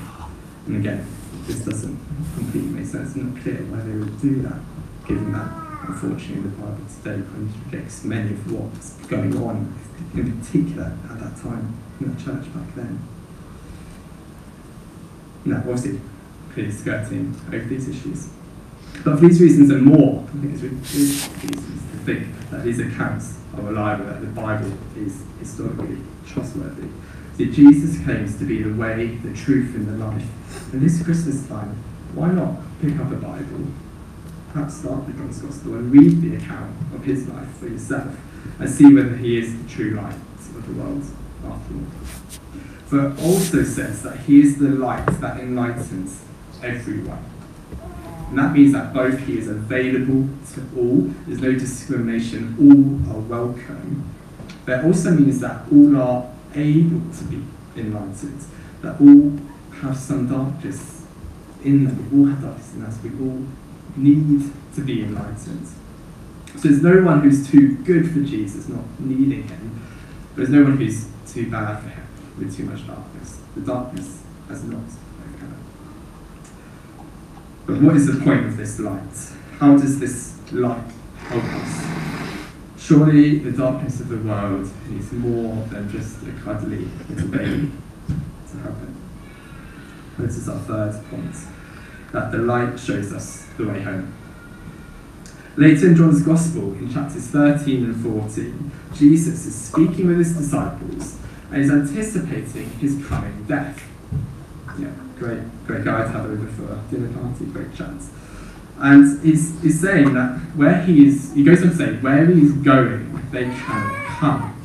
And 0.67 0.78
again, 0.78 1.08
this 1.47 1.60
doesn't 1.60 2.00
completely 2.36 2.69
make 2.69 2.86
sense. 2.86 3.15
It's 3.15 3.17
not 3.17 3.41
clear 3.41 3.58
why 3.65 3.80
they 3.82 3.97
would 3.97 4.21
do 4.21 4.41
that, 4.43 4.60
given 5.08 5.32
that 5.34 5.50
unfortunately 5.88 6.43
the 6.43 6.50
Bible 6.50 6.86
today 7.02 7.24
contradicts 7.32 8.04
many 8.04 8.32
of 8.32 8.52
what's 8.52 8.93
going 9.08 9.36
on, 9.38 9.74
in 10.13 10.39
particular 10.39 10.97
at 11.10 11.19
that 11.19 11.38
time 11.41 11.78
in 12.00 12.15
the 12.15 12.21
church 12.21 12.54
back 12.54 12.76
then. 12.76 13.00
Now, 15.45 15.58
obviously, 15.58 16.00
clearly 16.54 16.71
skirting 16.71 17.36
over 17.47 17.65
these 17.65 17.89
issues. 17.89 18.30
But 19.04 19.19
for 19.19 19.28
these 19.28 19.41
reasons 19.41 19.71
and 19.71 19.84
more, 19.84 20.28
I 20.28 20.32
think 20.39 20.54
it's 20.54 20.62
good 20.62 20.74
reasons 20.74 21.91
to 21.91 21.97
think 22.06 22.50
that 22.52 22.63
these 22.63 22.80
accounts 22.80 23.39
are 23.56 23.62
reliable, 23.62 24.06
that 24.06 24.21
the 24.21 24.28
Bible 24.28 24.71
is 24.95 25.24
historically 25.39 25.97
trustworthy. 26.28 26.89
See, 27.38 27.52
Jesus 27.52 28.04
claims 28.04 28.38
to 28.39 28.46
be 28.46 28.62
the 28.62 28.74
way, 28.74 29.15
the 29.24 29.34
truth, 29.34 29.76
and 29.76 29.88
the 29.88 30.06
life. 30.06 30.26
And 30.74 30.82
this 30.82 31.02
Christmas 31.04 31.48
time, 31.48 31.82
why 32.13 32.32
not 32.32 32.56
pick 32.82 33.00
up 33.00 33.12
a 33.12 33.15
Bible 33.15 33.67
perhaps 34.52 34.78
start 34.78 35.06
with 35.06 35.17
John's 35.17 35.39
Gospel 35.39 35.76
and 35.76 35.91
read 35.91 36.22
the 36.22 36.36
account 36.36 36.76
of 36.94 37.04
his 37.04 37.28
life 37.28 37.48
for 37.58 37.67
yourself 37.67 38.13
and 38.60 38.70
see 38.70 38.94
whether 38.94 39.15
he 39.15 39.38
is 39.38 39.58
the 39.58 39.70
true 39.70 39.91
light 39.91 40.13
of 40.13 40.67
the 40.67 40.74
world 40.74 41.04
after 41.46 41.74
all. 41.74 43.06
It 43.06 43.20
also 43.22 43.63
says 43.63 44.04
that 44.04 44.20
he 44.22 44.41
is 44.41 44.58
the 44.58 44.67
light 44.67 45.06
that 45.06 45.39
enlightens 45.39 46.24
everyone. 46.62 47.24
And 48.30 48.38
that 48.38 48.52
means 48.54 48.74
that 48.74 48.94
both 48.94 49.20
he 49.20 49.38
is 49.38 49.48
available 49.48 50.28
to 50.54 50.70
all, 50.78 51.13
there's 51.26 51.41
no 51.41 51.54
discrimination, 51.54 52.56
all 52.60 53.15
are 53.15 53.20
welcome. 53.22 54.10
But 54.65 54.80
it 54.80 54.86
also 54.86 55.12
means 55.12 55.39
that 55.39 55.63
all 55.72 55.98
are 55.98 56.30
able 56.56 57.02
to 57.14 57.24
be 57.26 57.44
enlightened, 57.76 58.46
that 58.82 59.00
all 59.00 59.40
have 59.82 59.98
some 59.98 60.28
darkness 60.28 61.06
in 61.64 61.86
them, 61.86 62.12
we 62.12 62.20
all 62.20 62.26
have 62.28 62.42
darkness 62.42 62.74
in 62.74 62.84
us, 62.84 63.00
we 63.04 63.10
all 63.20 63.46
need 63.96 64.52
to 64.76 64.82
be 64.82 65.04
enlightened. 65.04 65.68
So 66.56 66.68
there's 66.68 66.84
no 66.84 67.02
one 67.04 67.22
who's 67.22 67.50
too 67.50 67.78
good 67.78 68.12
for 68.12 68.20
Jesus, 68.22 68.68
not 68.68 68.84
needing 69.00 69.48
him, 69.48 69.82
there's 70.36 70.50
no 70.50 70.64
one 70.64 70.78
who's 70.78 71.08
too 71.28 71.50
bad 71.50 71.82
for 71.82 71.90
him, 71.90 72.08
with 72.38 72.56
too 72.56 72.66
much 72.66 72.86
darkness. 72.88 73.40
The 73.56 73.62
darkness 73.62 74.24
has 74.48 74.64
not 74.64 74.80
overcome. 74.80 75.56
But 77.66 77.82
what 77.82 77.96
is 77.96 78.08
the 78.08 78.24
point 78.24 78.46
of 78.46 78.58
this 78.58 78.80
light? 78.80 79.02
How 79.60 79.78
does 79.78 80.00
this 80.00 80.38
light 80.52 80.84
help 81.28 81.44
us? 81.44 81.90
Surely 82.82 83.38
the 83.38 83.52
darkness 83.52 84.00
of 84.00 84.10
the 84.10 84.17
world 84.17 84.67
needs 84.89 85.12
more 85.12 85.56
than 85.67 85.89
just 85.91 86.24
a 86.24 86.32
cuddly 86.44 86.88
little 87.10 87.28
baby 87.28 87.72
to 88.52 88.58
it. 88.58 88.76
This 90.17 90.38
is 90.38 90.50
our 90.50 90.60
third 90.60 91.04
point 91.10 91.36
that 92.12 92.32
the 92.32 92.39
light 92.39 92.80
shows 92.80 93.13
us 93.13 93.46
the 93.58 93.67
way 93.67 93.82
home. 93.82 94.13
Later 95.58 95.89
in 95.89 95.96
John's 95.96 96.24
Gospel, 96.24 96.74
in 96.74 96.91
chapters 96.91 97.28
13 97.28 97.84
and 97.84 98.04
14, 98.04 98.72
Jesus 98.96 99.46
is 99.46 99.56
speaking 99.56 100.08
with 100.08 100.17
his 100.17 100.36
disciples 100.36 101.17
and 101.52 101.62
he's 101.62 101.72
anticipating 101.72 102.70
his 102.80 103.06
coming 103.06 103.44
death. 103.44 103.88
Yeah, 104.80 104.89
great, 105.20 105.41
great 105.67 105.86
guy 105.86 106.04
to 106.04 106.10
have 106.10 106.26
over 106.26 106.48
for 106.48 106.74
a 106.74 106.82
dinner 106.89 107.13
party, 107.13 107.46
great 107.46 107.76
chance. 107.76 108.10
And 108.82 109.22
he's, 109.24 109.62
he's 109.62 109.80
saying 109.80 110.13
that 110.15 110.39
where 110.56 110.82
he 110.82 111.08
is, 111.08 111.34
he 111.34 111.44
goes 111.44 111.62
on 111.62 111.70
to 111.70 111.76
say, 111.76 111.98
where 111.98 112.26
he 112.26 112.41
is 112.41 112.52
going, 112.54 113.30
they 113.32 113.44
can 113.44 114.06
come. 114.08 114.58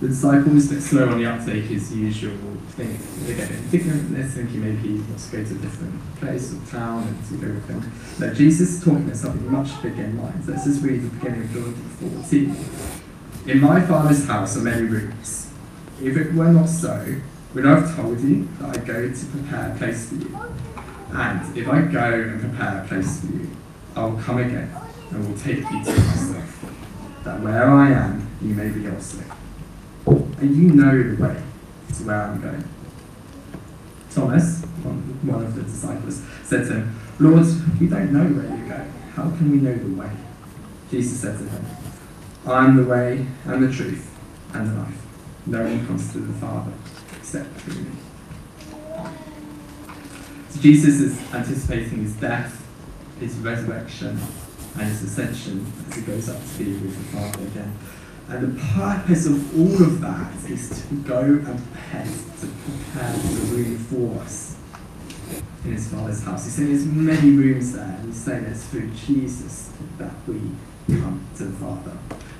The 0.00 0.08
disciples, 0.08 0.68
bit 0.68 0.82
slow 0.82 1.08
on 1.08 1.18
the 1.18 1.26
uptake 1.26 1.70
as 1.70 1.94
usual, 1.94 2.36
thing. 2.70 2.98
indignant, 3.28 4.14
they're 4.14 4.24
thinking 4.24 4.60
maybe 4.60 4.88
he 4.88 5.00
wants 5.02 5.30
to 5.30 5.36
go 5.36 5.44
to 5.44 5.54
a 5.54 5.58
different 5.58 6.16
place 6.16 6.52
or 6.52 6.66
town 6.66 7.06
and 7.06 7.28
to 7.28 7.46
go 7.46 7.52
with 7.52 8.36
Jesus 8.36 8.70
is 8.70 8.84
talking 8.84 9.04
about 9.04 9.16
something 9.16 9.52
much 9.52 9.80
bigger 9.80 10.02
in 10.02 10.16
mind. 10.16 10.42
Let's 10.46 10.64
just 10.64 10.82
read 10.82 11.02
the 11.02 11.08
beginning 11.10 11.42
of 11.42 11.52
John 11.52 11.74
14. 11.74 13.50
In 13.50 13.60
my 13.60 13.80
Father's 13.82 14.26
house 14.26 14.56
are 14.56 14.62
many 14.62 14.82
rooms. 14.82 15.52
If 16.02 16.16
it 16.16 16.34
were 16.34 16.50
not 16.50 16.68
so, 16.68 17.20
would 17.54 17.66
I 17.66 17.78
have 17.78 17.94
told 17.94 18.20
you 18.20 18.48
that 18.58 18.76
I 18.76 18.84
go 18.84 19.12
to 19.12 19.26
prepare 19.26 19.72
a 19.72 19.78
place 19.78 20.08
for 20.08 20.16
you? 20.16 20.36
And 21.12 21.56
if 21.56 21.68
I 21.68 21.82
go 21.82 22.12
and 22.12 22.40
prepare 22.40 22.82
a 22.82 22.88
place 22.88 23.20
for 23.20 23.26
you, 23.26 23.50
I 23.94 24.04
will 24.04 24.20
come 24.20 24.38
again 24.38 24.74
and 25.10 25.28
will 25.28 25.38
take 25.38 25.58
you 25.58 25.84
to 25.84 25.90
myself, 25.90 26.64
that 27.22 27.40
where 27.40 27.70
I 27.70 27.90
am, 27.90 28.28
you 28.42 28.54
may 28.54 28.68
be 28.68 28.88
also. 28.88 29.22
And 30.06 30.56
you 30.56 30.72
know 30.72 31.14
the 31.14 31.22
way 31.22 31.42
to 31.96 32.04
where 32.04 32.22
I'm 32.22 32.40
going. 32.40 32.64
Thomas, 34.10 34.62
one, 34.82 35.44
of 35.44 35.54
the 35.54 35.62
disciples, 35.62 36.22
said 36.44 36.66
to 36.66 36.74
him, 36.74 37.00
Lord, 37.18 37.46
we 37.80 37.86
don't 37.86 38.12
know 38.12 38.24
where 38.24 38.56
you 38.56 38.68
go. 38.68 38.84
How 39.14 39.30
can 39.36 39.50
we 39.50 39.58
know 39.58 39.74
the 39.74 40.00
way? 40.00 40.10
Jesus 40.90 41.20
said 41.20 41.38
to 41.38 41.44
him, 41.44 41.66
I 42.46 42.64
am 42.64 42.76
the 42.76 42.84
way 42.84 43.26
and 43.44 43.62
the 43.62 43.72
truth 43.72 44.10
and 44.52 44.70
the 44.70 44.80
life. 44.80 45.06
No 45.46 45.62
one 45.62 45.86
comes 45.86 46.12
to 46.12 46.18
the 46.18 46.32
Father 46.34 46.72
except 47.16 47.60
through 47.60 47.82
me. 47.82 47.90
Jesus 50.60 51.00
is 51.00 51.34
anticipating 51.34 52.04
his 52.04 52.12
death, 52.14 52.64
his 53.20 53.36
resurrection, 53.36 54.18
and 54.76 54.88
his 54.88 55.02
ascension 55.02 55.70
as 55.88 55.96
he 55.96 56.02
goes 56.02 56.28
up 56.28 56.40
to 56.40 56.58
be 56.58 56.72
with 56.72 56.96
the 56.96 57.16
Father 57.16 57.44
again. 57.44 57.76
And 58.28 58.56
the 58.56 58.60
purpose 58.72 59.26
of 59.26 59.58
all 59.58 59.82
of 59.82 60.00
that 60.00 60.34
is 60.50 60.86
to 60.88 60.94
go 61.02 61.20
and 61.20 61.44
prepare, 61.44 62.04
to 62.04 62.46
prepare 62.46 63.12
the 63.12 63.54
room 63.54 63.78
for 63.78 64.22
us 64.22 64.56
in 65.64 65.72
his 65.72 65.88
Father's 65.88 66.22
house. 66.22 66.44
He's 66.44 66.54
saying 66.54 66.68
there's 66.68 66.86
many 66.86 67.30
rooms 67.30 67.72
there, 67.72 67.84
and 67.84 68.06
he's 68.06 68.22
saying 68.22 68.44
it's 68.44 68.64
through 68.64 68.90
Jesus 68.90 69.70
that 69.98 70.12
we 70.26 70.40
come 70.88 71.26
to 71.36 71.44
the 71.44 71.56
Father. 71.58 71.92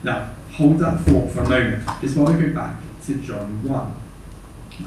Now, 0.02 0.34
hold 0.52 0.78
that 0.78 1.00
thought 1.00 1.30
for 1.30 1.40
a 1.40 1.48
moment, 1.48 1.88
just 2.00 2.16
while 2.16 2.32
we 2.32 2.46
go 2.46 2.54
back 2.54 2.76
to 3.06 3.14
John 3.16 3.62
1. 3.62 3.94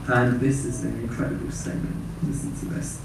And 0.07 0.39
this 0.39 0.65
is 0.65 0.83
an 0.83 0.99
incredible 1.01 1.51
statement. 1.51 1.95
Listen 2.23 2.55
to 2.59 2.65
this. 2.65 3.01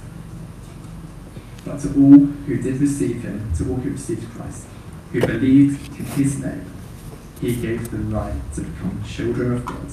But 1.65 1.81
to 1.81 1.89
all 1.89 2.19
who 2.47 2.61
did 2.61 2.81
receive 2.81 3.23
him, 3.23 3.53
to 3.57 3.69
all 3.71 3.77
who 3.77 3.91
received 3.91 4.29
Christ, 4.35 4.67
who 5.13 5.21
believed 5.21 5.99
in 5.99 6.05
his 6.05 6.41
name, 6.41 6.67
he 7.41 7.57
gave 7.57 7.91
them 7.91 8.13
right 8.13 8.35
to 8.55 8.61
become 8.63 9.03
children 9.05 9.53
of 9.53 9.67
God, 9.67 9.87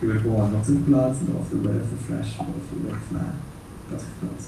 who 0.00 0.08
were 0.08 0.20
born 0.20 0.52
not 0.52 0.68
of 0.68 0.86
blood, 0.86 1.28
nor 1.28 1.40
of 1.40 1.50
the 1.50 1.56
will 1.56 1.76
of 1.76 1.90
the 1.90 1.96
flesh, 1.96 2.38
nor 2.38 2.48
of 2.48 2.70
the 2.70 2.88
will 2.88 2.94
of 2.94 3.12
man, 3.12 3.40
but 3.88 4.00
of 4.00 4.20
God. 4.20 4.44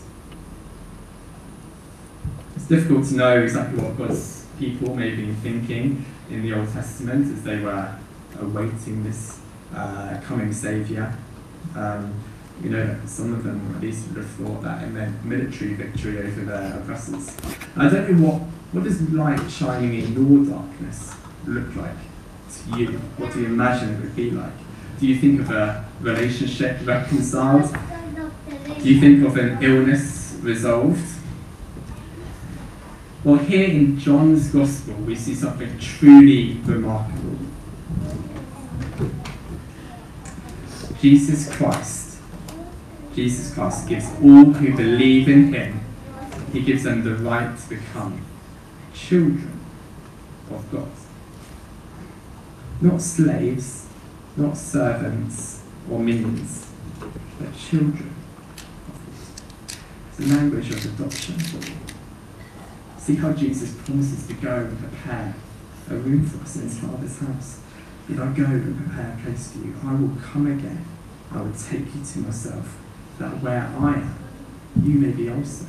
It's 2.57 2.69
difficult 2.69 3.07
to 3.09 3.15
know 3.17 3.43
exactly 3.43 3.83
what 3.83 3.97
God's 3.97 4.47
people 4.59 4.95
may 4.95 5.15
be 5.15 5.33
thinking 5.35 6.05
in 6.31 6.43
the 6.43 6.55
Old 6.55 6.73
Testament 6.73 7.33
as 7.33 7.43
they 7.43 7.61
were 7.61 7.95
awaiting 8.41 9.05
this 9.05 9.41
uh, 9.75 10.19
coming 10.25 10.53
Saviour. 10.53 11.15
Um, 11.75 12.15
you 12.63 12.71
know, 12.71 12.99
some 13.05 13.35
of 13.35 13.45
them 13.45 13.75
at 13.75 13.83
least 13.83 14.09
would 14.09 14.17
have 14.17 14.31
thought 14.31 14.63
that 14.63 14.83
it 14.83 14.89
meant 14.89 15.25
military 15.25 15.75
victory 15.75 16.19
over 16.19 16.41
their 16.43 16.79
oppressors. 16.79 17.37
I 17.77 17.89
don't 17.89 18.11
know 18.11 18.29
what, 18.29 18.43
what 18.73 18.85
does 18.85 19.01
light 19.13 19.51
shining 19.51 19.95
in 19.95 20.13
your 20.15 20.45
darkness 20.45 21.15
look 21.47 21.77
like 21.77 21.97
to 22.53 22.79
you? 22.79 22.99
What 23.19 23.33
do 23.33 23.41
you 23.41 23.47
imagine 23.47 23.95
it 23.95 24.01
would 24.01 24.17
be 24.17 24.31
like? 24.31 24.53
Do 24.99 25.07
you 25.07 25.19
think 25.19 25.41
of 25.41 25.51
a 25.51 25.85
relationship 26.01 26.79
reconciled? 26.85 27.77
Do 28.79 28.93
you 28.93 29.01
think 29.01 29.25
of 29.27 29.37
an 29.37 29.63
illness 29.63 30.39
resolved? 30.41 31.05
Well, 33.23 33.39
here 33.39 33.69
in 33.69 33.99
John's 33.99 34.49
Gospel, 34.49 34.95
we 34.95 35.17
see 35.17 35.35
something 35.35 35.79
truly 35.79 36.61
remarkable. 36.65 37.37
Jesus 41.01 41.55
Christ, 41.55 42.06
Jesus 43.17 43.55
Christ 43.55 43.89
gives 43.89 44.05
all 44.23 44.53
who 44.53 44.77
believe 44.77 45.27
in 45.27 45.51
him, 45.51 45.81
he 46.53 46.61
gives 46.61 46.83
them 46.83 47.03
the 47.03 47.15
right 47.15 47.59
to 47.59 47.69
become 47.71 48.23
children 48.93 49.59
of 50.51 50.71
God. 50.71 50.91
Not 52.83 53.01
slaves, 53.01 53.87
not 54.37 54.55
servants 54.55 55.63
or 55.91 55.99
minions, 55.99 56.71
but 57.01 57.57
children. 57.57 58.15
It's 60.09 60.19
the 60.19 60.27
language 60.27 60.71
of 60.71 60.85
adoption. 60.85 61.37
See 62.99 63.15
how 63.15 63.33
Jesus 63.33 63.75
promises 63.83 64.27
to 64.27 64.35
go 64.35 64.57
and 64.57 64.79
prepare 64.79 65.35
a 65.89 65.95
room 65.95 66.27
for 66.27 66.43
us 66.43 66.57
in 66.57 66.63
his 66.63 66.79
Father's 66.81 67.19
house. 67.21 67.61
If 68.11 68.21
I 68.21 68.27
go 68.33 68.45
and 68.45 68.77
prepare 68.77 69.17
a 69.19 69.23
place 69.25 69.53
for 69.53 69.59
you, 69.59 69.75
I 69.85 69.95
will 69.95 70.15
come 70.23 70.47
again. 70.49 70.85
I 71.33 71.41
will 71.41 71.55
take 71.55 71.95
you 71.95 72.05
to 72.05 72.19
myself, 72.19 72.77
that 73.19 73.43
where 73.43 73.73
I 73.79 73.95
am, 73.95 74.15
you 74.83 74.99
may 74.99 75.11
be 75.11 75.31
also. 75.31 75.67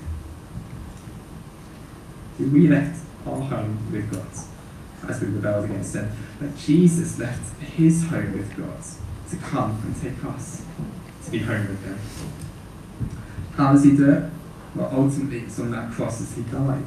See, 2.37 2.45
we 2.45 2.67
left 2.67 3.01
our 3.25 3.41
home 3.41 3.91
with 3.91 4.11
God 4.11 5.09
as 5.09 5.21
we 5.21 5.27
rebelled 5.27 5.65
against 5.65 5.95
him, 5.95 6.11
but 6.39 6.55
Jesus 6.57 7.17
left 7.19 7.59
his 7.61 8.07
home 8.07 8.33
with 8.33 8.55
God 8.55 8.77
to 9.29 9.35
come 9.37 9.81
and 9.83 10.01
take 10.01 10.23
us 10.25 10.63
to 11.25 11.31
be 11.31 11.39
home 11.39 11.67
with 11.67 11.83
him. 11.83 11.99
How 13.55 13.73
does 13.73 13.83
he 13.83 13.95
do 13.95 14.11
it? 14.11 14.23
Well, 14.75 14.91
ultimately, 14.93 15.39
it's 15.39 15.59
on 15.59 15.71
that 15.71 15.91
cross 15.91 16.21
as 16.21 16.35
he 16.35 16.43
died. 16.43 16.83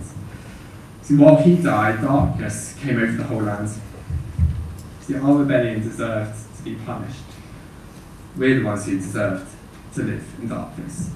See, 1.03 1.16
while 1.16 1.37
he 1.37 1.57
died, 1.57 2.03
darkness 2.03 2.77
came 2.81 2.99
over 2.99 3.12
the 3.12 3.25
whole 3.25 3.42
land. 3.42 3.68
See, 5.01 5.16
our 5.16 5.35
rebellion 5.35 5.83
deserved 5.83 6.38
to 6.57 6.62
be 6.62 6.77
punished. 6.77 7.25
We're 8.37 8.61
the 8.61 8.64
ones 8.64 8.87
who 8.87 8.96
deserved 8.99 9.49
to 9.94 10.03
live 10.03 10.24
in 10.40 10.48
darkness. 10.48 11.11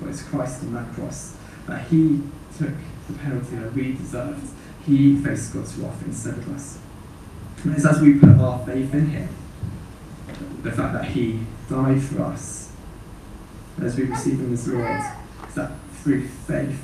But 0.00 0.10
it's 0.10 0.22
Christ 0.22 0.62
on 0.64 0.74
that 0.74 0.92
cross 0.92 1.36
that 1.66 1.86
he 1.88 2.22
took 2.56 2.74
the 3.08 3.18
penalty 3.18 3.56
that 3.56 3.72
we 3.72 3.92
deserved. 3.92 4.46
He 4.86 5.16
faced 5.16 5.52
God's 5.52 5.76
wrath 5.76 6.02
instead 6.04 6.34
of 6.34 6.54
us. 6.54 6.78
And 7.64 7.74
it's 7.74 7.86
as 7.86 8.00
we 8.00 8.18
put 8.18 8.38
our 8.38 8.64
faith 8.64 8.94
in 8.94 9.08
him, 9.08 9.28
the 10.62 10.70
fact 10.72 10.92
that 10.92 11.06
he 11.06 11.40
died 11.68 12.02
for 12.02 12.22
us, 12.22 12.72
as 13.82 13.96
we 13.96 14.04
receive 14.04 14.40
him 14.40 14.52
as 14.52 14.68
Lord, 14.68 15.00
is 15.48 15.54
that 15.54 15.72
through 16.02 16.26
faith 16.28 16.82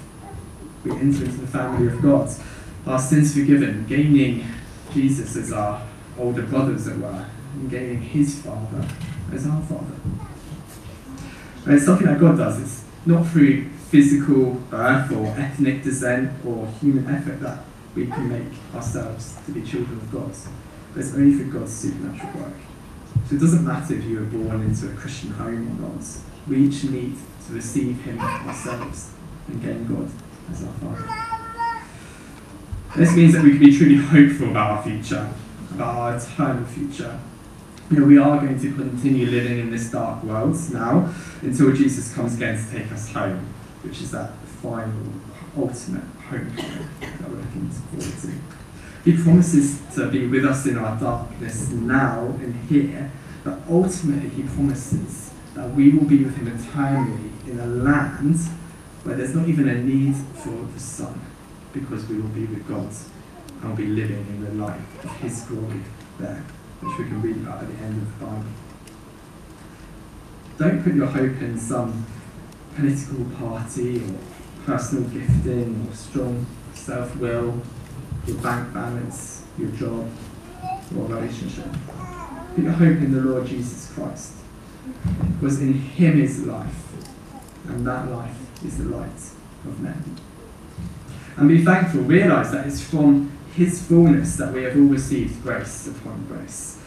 we 0.84 0.90
enter 0.92 1.24
into 1.24 1.38
the 1.38 1.46
family 1.46 1.86
of 1.86 2.02
God, 2.02 2.28
our 2.86 2.98
sins 2.98 3.34
forgiven, 3.34 3.86
gaining 3.86 4.44
Jesus 4.92 5.36
as 5.36 5.52
our 5.52 5.86
older 6.18 6.42
brother, 6.42 6.74
as 6.74 6.88
it 6.88 6.98
were, 6.98 7.26
and 7.54 7.70
gaining 7.70 8.02
his 8.02 8.40
Father 8.42 8.88
as 9.32 9.46
our 9.46 9.62
Father. 9.62 9.94
It's 11.66 11.86
something 11.86 12.06
that 12.06 12.18
God 12.18 12.36
does. 12.36 12.60
It's 12.60 12.84
not 13.06 13.26
through 13.28 13.68
physical 13.90 14.54
birth 14.70 15.12
or 15.12 15.26
ethnic 15.38 15.82
descent 15.82 16.32
or 16.44 16.66
human 16.80 17.06
effort 17.14 17.40
that 17.40 17.64
we 17.94 18.06
can 18.06 18.28
make 18.28 18.74
ourselves 18.74 19.36
to 19.46 19.52
be 19.52 19.62
children 19.62 19.98
of 19.98 20.10
God. 20.10 20.32
But 20.92 21.00
it's 21.00 21.14
only 21.14 21.36
through 21.36 21.52
God's 21.52 21.72
supernatural 21.72 22.32
work. 22.40 22.54
So 23.28 23.36
it 23.36 23.40
doesn't 23.40 23.64
matter 23.64 23.94
if 23.94 24.04
you 24.04 24.20
were 24.20 24.26
born 24.26 24.62
into 24.62 24.90
a 24.90 24.94
Christian 24.94 25.30
home 25.30 25.78
or 25.84 25.88
not. 25.88 26.04
We 26.48 26.66
each 26.66 26.84
need 26.84 27.16
to 27.46 27.52
receive 27.52 28.02
Him 28.02 28.18
ourselves 28.18 29.12
and 29.48 29.62
gain 29.62 29.86
God 29.86 30.10
as 30.50 30.64
our 30.64 30.72
Father. 30.74 31.08
This 32.96 33.14
means 33.14 33.32
that 33.34 33.42
we 33.42 33.50
can 33.50 33.60
be 33.60 33.76
truly 33.76 33.96
hopeful 33.96 34.50
about 34.50 34.70
our 34.70 34.82
future, 34.82 35.32
about 35.70 35.94
our 35.96 36.16
eternal 36.16 36.64
future. 36.64 37.18
You 37.90 37.98
know, 37.98 38.06
we 38.06 38.16
are 38.16 38.38
going 38.38 38.58
to 38.58 38.72
continue 38.74 39.26
living 39.26 39.58
in 39.58 39.70
this 39.70 39.90
dark 39.90 40.22
world 40.22 40.56
now 40.72 41.12
until 41.42 41.72
Jesus 41.72 42.14
comes 42.14 42.36
again 42.36 42.56
to 42.56 42.70
take 42.70 42.90
us 42.90 43.12
home, 43.12 43.52
which 43.82 44.00
is 44.00 44.10
that 44.12 44.34
final, 44.62 45.12
ultimate 45.56 46.04
home 46.28 46.54
that 47.00 47.28
we're 47.28 47.36
looking 47.36 47.68
forward 47.68 48.20
to. 48.22 48.32
He 49.04 49.22
promises 49.22 49.82
to 49.96 50.08
be 50.08 50.26
with 50.26 50.46
us 50.46 50.64
in 50.66 50.78
our 50.78 50.98
darkness 50.98 51.70
now 51.70 52.26
and 52.40 52.54
here, 52.68 53.10
but 53.44 53.58
ultimately 53.68 54.30
he 54.30 54.44
promises 54.44 55.32
that 55.54 55.74
we 55.74 55.90
will 55.90 56.06
be 56.06 56.24
with 56.24 56.36
him 56.36 56.48
eternally 56.48 57.30
in 57.46 57.58
a 57.60 57.66
land 57.66 58.36
where 59.02 59.16
there's 59.16 59.34
not 59.34 59.48
even 59.48 59.68
a 59.68 59.82
need 59.82 60.14
for 60.16 60.66
the 60.72 60.80
sun, 60.80 61.20
because 61.72 62.08
we 62.08 62.16
will 62.16 62.28
be 62.28 62.46
with 62.46 62.66
God 62.66 62.88
and 63.60 63.68
will 63.68 63.76
be 63.76 63.88
living 63.88 64.24
in 64.28 64.44
the 64.44 64.64
light 64.64 64.80
of 65.02 65.10
his 65.16 65.42
glory 65.42 65.80
there, 66.18 66.42
which 66.82 66.98
we 66.98 67.04
can 67.04 67.22
read 67.22 67.36
about 67.36 67.62
at 67.62 67.68
the 67.68 67.84
end 67.84 68.02
of 68.02 68.18
the 68.18 68.24
Bible. 68.26 68.44
Don't 70.58 70.82
put 70.82 70.94
your 70.94 71.06
hope 71.06 71.40
in 71.40 71.58
some 71.58 72.04
political 72.74 73.24
party 73.36 73.98
or 73.98 74.18
personal 74.66 75.08
gifting 75.10 75.86
or 75.88 75.94
strong 75.94 76.46
self 76.74 77.16
will, 77.16 77.60
your 78.26 78.36
bank 78.38 78.74
balance, 78.74 79.44
your 79.58 79.70
job, 79.70 80.08
or 80.96 81.06
relationship. 81.06 81.68
Put 82.54 82.64
your 82.64 82.72
hope 82.72 82.98
in 82.98 83.12
the 83.12 83.20
Lord 83.20 83.46
Jesus 83.46 83.92
Christ. 83.94 84.34
Because 85.40 85.60
in 85.60 85.74
him 85.74 86.20
is 86.20 86.44
life, 86.46 86.92
and 87.68 87.86
that 87.86 88.10
life 88.10 88.36
is 88.64 88.78
the 88.78 88.84
light 88.84 89.20
of 89.64 89.80
men. 89.80 90.16
And 91.36 91.48
be 91.48 91.64
thankful, 91.64 92.02
realize 92.02 92.50
that 92.52 92.66
it's 92.66 92.82
from 92.82 93.30
his 93.54 93.82
fullness 93.86 94.36
that 94.36 94.52
we 94.52 94.62
have 94.62 94.76
all 94.76 94.82
received 94.82 95.42
grace 95.42 95.86
upon 95.86 96.24
grace. 96.26 96.78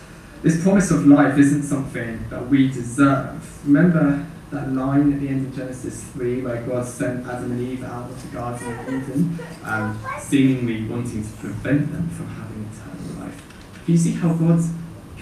This 0.41 0.61
promise 0.61 0.91
of 0.91 1.07
life 1.07 1.37
isn't 1.37 1.63
something 1.63 2.27
that 2.29 2.49
we 2.49 2.67
deserve. 2.67 3.65
Remember 3.65 4.25
that 4.51 4.71
line 4.71 5.13
at 5.13 5.19
the 5.19 5.27
end 5.27 5.47
of 5.47 5.55
Genesis 5.55 6.03
3 6.11 6.41
where 6.41 6.61
God 6.63 6.85
sent 6.85 7.25
Adam 7.27 7.51
and 7.51 7.61
Eve 7.61 7.83
out 7.83 8.09
of 8.09 8.21
the 8.21 8.37
Garden 8.37 8.79
of 8.79 8.87
Eden, 8.87 9.39
um, 9.63 9.99
seemingly 10.19 10.85
wanting 10.85 11.23
to 11.23 11.29
prevent 11.37 11.91
them 11.91 12.09
from 12.09 12.27
having 12.27 12.69
eternal 12.71 13.25
life. 13.25 13.43
Can 13.85 13.93
you 13.93 13.97
see 13.97 14.11
how 14.11 14.33
God 14.33 14.63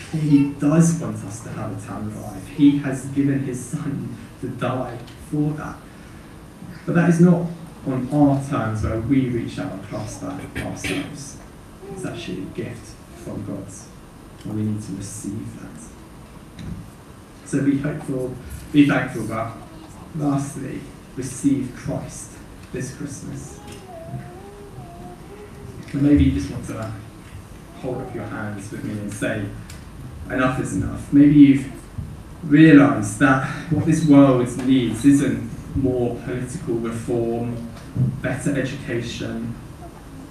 clearly 0.10 0.54
does 0.60 1.00
want 1.00 1.18
us 1.24 1.42
to 1.44 1.50
have 1.50 1.72
eternal 1.72 2.22
life? 2.22 2.48
He 2.50 2.78
has 2.80 3.06
given 3.08 3.44
his 3.44 3.64
Son 3.64 4.16
to 4.42 4.48
die 4.48 4.98
for 5.30 5.52
that. 5.52 5.78
But 6.86 6.96
that 6.96 7.10
is 7.10 7.22
not 7.22 7.48
on 7.86 8.10
our 8.12 8.42
terms 8.50 8.84
where 8.84 9.00
we 9.02 9.30
reach 9.30 9.60
out 9.60 9.84
clasp 9.84 10.22
that 10.22 10.66
ourselves. 10.66 11.38
It's 11.92 12.06
actually 12.06 12.44
a 12.44 12.46
gift 12.46 12.96
from 13.24 13.46
God, 13.46 13.66
and 14.46 14.56
we 14.56 14.62
need 14.64 14.82
to 14.84 14.94
receive 14.94 15.62
that. 15.62 16.68
So 17.46 17.64
be 17.64 17.78
hopeful, 17.78 18.34
be 18.72 18.88
thankful, 18.88 19.28
but 19.28 19.52
lastly, 20.16 20.80
receive 21.16 21.74
Christ 21.76 22.32
this 22.72 22.96
Christmas. 22.96 23.60
And 25.92 26.02
maybe 26.02 26.24
you 26.24 26.32
just 26.32 26.50
want 26.50 26.66
to 26.68 26.92
hold 27.82 28.02
up 28.02 28.16
your 28.16 28.26
hands 28.26 28.72
with 28.72 28.84
me 28.84 28.94
and 28.94 29.14
say, 29.14 29.46
enough 30.30 30.60
is 30.60 30.78
enough. 30.78 31.12
Maybe 31.14 31.36
you've 31.36 31.72
realised 32.44 33.20
that 33.20 33.48
what 33.72 33.86
this 33.86 34.06
world 34.08 34.58
needs 34.66 35.06
isn't 35.06 35.52
more 35.76 36.16
political 36.24 36.76
reform, 36.76 37.70
better 38.22 38.60
education, 38.60 39.56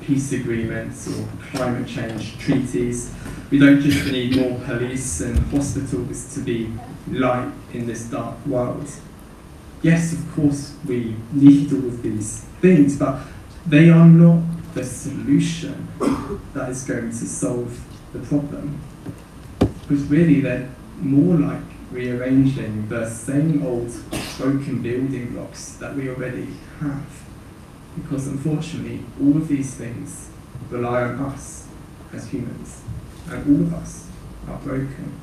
peace 0.00 0.32
agreements, 0.32 1.08
or 1.08 1.28
climate 1.50 1.86
change 1.86 2.38
treaties. 2.38 3.14
We 3.50 3.58
don't 3.58 3.80
just 3.80 4.10
need 4.10 4.36
more 4.36 4.58
police 4.60 5.20
and 5.20 5.38
hospitals 5.50 6.34
to 6.34 6.40
be 6.40 6.72
light 7.10 7.52
in 7.72 7.86
this 7.86 8.04
dark 8.04 8.44
world. 8.46 8.88
Yes, 9.82 10.12
of 10.12 10.32
course, 10.32 10.74
we 10.86 11.16
need 11.32 11.72
all 11.72 11.86
of 11.86 12.02
these 12.02 12.46
things, 12.60 12.96
but 12.96 13.20
they 13.66 13.90
are 13.90 14.06
not 14.06 14.42
the 14.74 14.84
solution 14.84 15.88
that 16.54 16.70
is 16.70 16.84
going 16.84 17.10
to 17.10 17.26
solve 17.26 17.78
the 18.12 18.20
problem. 18.20 18.80
Because 19.58 20.04
really, 20.04 20.40
they're 20.40 20.68
more 20.98 21.36
like 21.36 21.62
rearranging 21.90 22.88
the 22.88 23.08
same 23.08 23.64
old 23.66 23.92
broken 24.38 24.82
building 24.82 25.32
blocks 25.32 25.74
that 25.74 25.94
we 25.94 26.08
already 26.08 26.48
have. 26.80 27.04
Because 27.96 28.26
unfortunately, 28.28 29.04
all 29.20 29.36
of 29.36 29.48
these 29.48 29.74
things 29.74 30.30
rely 30.70 31.02
on 31.02 31.18
us 31.20 31.68
as 32.12 32.28
humans, 32.28 32.82
and 33.28 33.46
all 33.46 33.66
of 33.66 33.74
us 33.74 34.08
are 34.48 34.58
broken. 34.58 35.20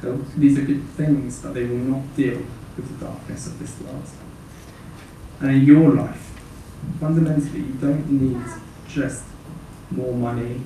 So 0.00 0.16
these 0.36 0.58
are 0.58 0.62
good 0.62 0.84
things, 0.90 1.40
but 1.40 1.54
they 1.54 1.64
will 1.64 1.76
not 1.76 2.16
deal 2.16 2.42
with 2.76 2.98
the 2.98 3.06
darkness 3.06 3.46
of 3.46 3.58
this 3.58 3.80
world. 3.80 4.04
And 5.40 5.50
in 5.50 5.64
your 5.64 5.90
life, 5.90 6.32
fundamentally, 6.98 7.60
you 7.60 7.74
don't 7.74 8.10
need 8.10 8.42
just 8.88 9.24
more 9.90 10.14
money, 10.14 10.62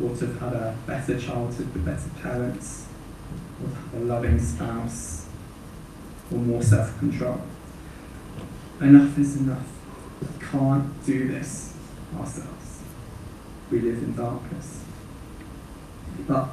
or 0.00 0.14
to 0.16 0.26
have 0.26 0.40
had 0.40 0.52
a 0.52 0.76
better 0.86 1.18
childhood 1.18 1.72
with 1.72 1.84
better 1.84 2.10
parents, 2.22 2.86
or 3.62 3.68
to 3.68 3.74
have 3.74 3.94
a 3.94 4.04
loving 4.04 4.38
spouse, 4.38 5.26
or 6.30 6.38
more 6.38 6.62
self 6.62 6.96
control. 6.98 7.40
Enough 8.80 9.18
is 9.18 9.36
enough. 9.38 9.66
We 10.20 10.46
can't 10.46 11.06
do 11.06 11.28
this 11.28 11.74
ourselves. 12.18 12.82
We 13.70 13.80
live 13.80 14.02
in 14.02 14.14
darkness. 14.14 14.82
But 16.26 16.48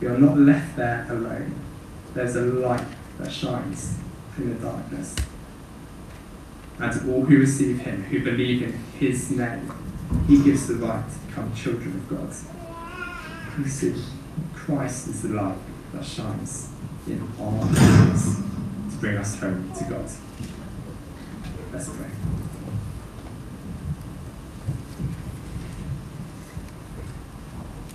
we 0.00 0.06
are 0.06 0.18
not 0.18 0.38
left 0.38 0.76
there 0.76 1.06
alone. 1.10 1.54
There's 2.14 2.36
a 2.36 2.42
light 2.42 2.86
that 3.18 3.30
shines 3.30 3.98
in 4.36 4.50
the 4.50 4.60
darkness. 4.64 5.14
And 6.78 6.92
to 6.92 7.12
all 7.12 7.24
who 7.24 7.38
receive 7.38 7.80
him, 7.80 8.04
who 8.04 8.22
believe 8.24 8.62
in 8.62 8.72
his 8.98 9.30
name, 9.30 9.70
he 10.26 10.42
gives 10.42 10.66
the 10.66 10.74
right 10.76 11.04
to 11.04 11.18
become 11.26 11.54
children 11.54 11.92
of 11.94 12.08
God. 12.08 12.32
Christ 14.54 15.08
is 15.08 15.22
the 15.22 15.28
light 15.28 15.58
that 15.92 16.04
shines 16.04 16.70
in 17.06 17.20
our 17.40 17.52
hearts 17.60 18.36
to 18.36 18.96
bring 19.00 19.16
us 19.16 19.38
home 19.38 19.72
to 19.76 19.84
God. 19.84 20.08
Let's 21.72 21.88
pray. 21.88 22.06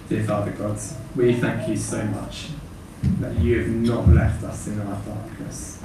Dear 0.08 0.24
Father 0.24 0.52
God, 0.52 0.80
we 1.16 1.34
thank 1.34 1.68
you 1.68 1.76
so 1.76 2.04
much 2.04 2.50
that 3.20 3.38
you 3.40 3.60
have 3.60 3.70
not 3.70 4.08
left 4.08 4.44
us 4.44 4.68
in 4.68 4.80
our 4.80 5.02
darkness. 5.02 5.80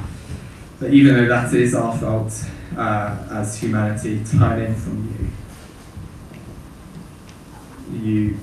That 0.79 0.93
even 0.93 1.15
though 1.15 1.27
that 1.29 1.53
is 1.53 1.75
our 1.75 1.97
fault 1.99 2.45
uh, 2.77 3.27
as 3.31 3.59
humanity, 3.59 4.23
turning 4.25 4.75
from 4.75 5.33
you, 7.93 7.99
you 7.99 8.39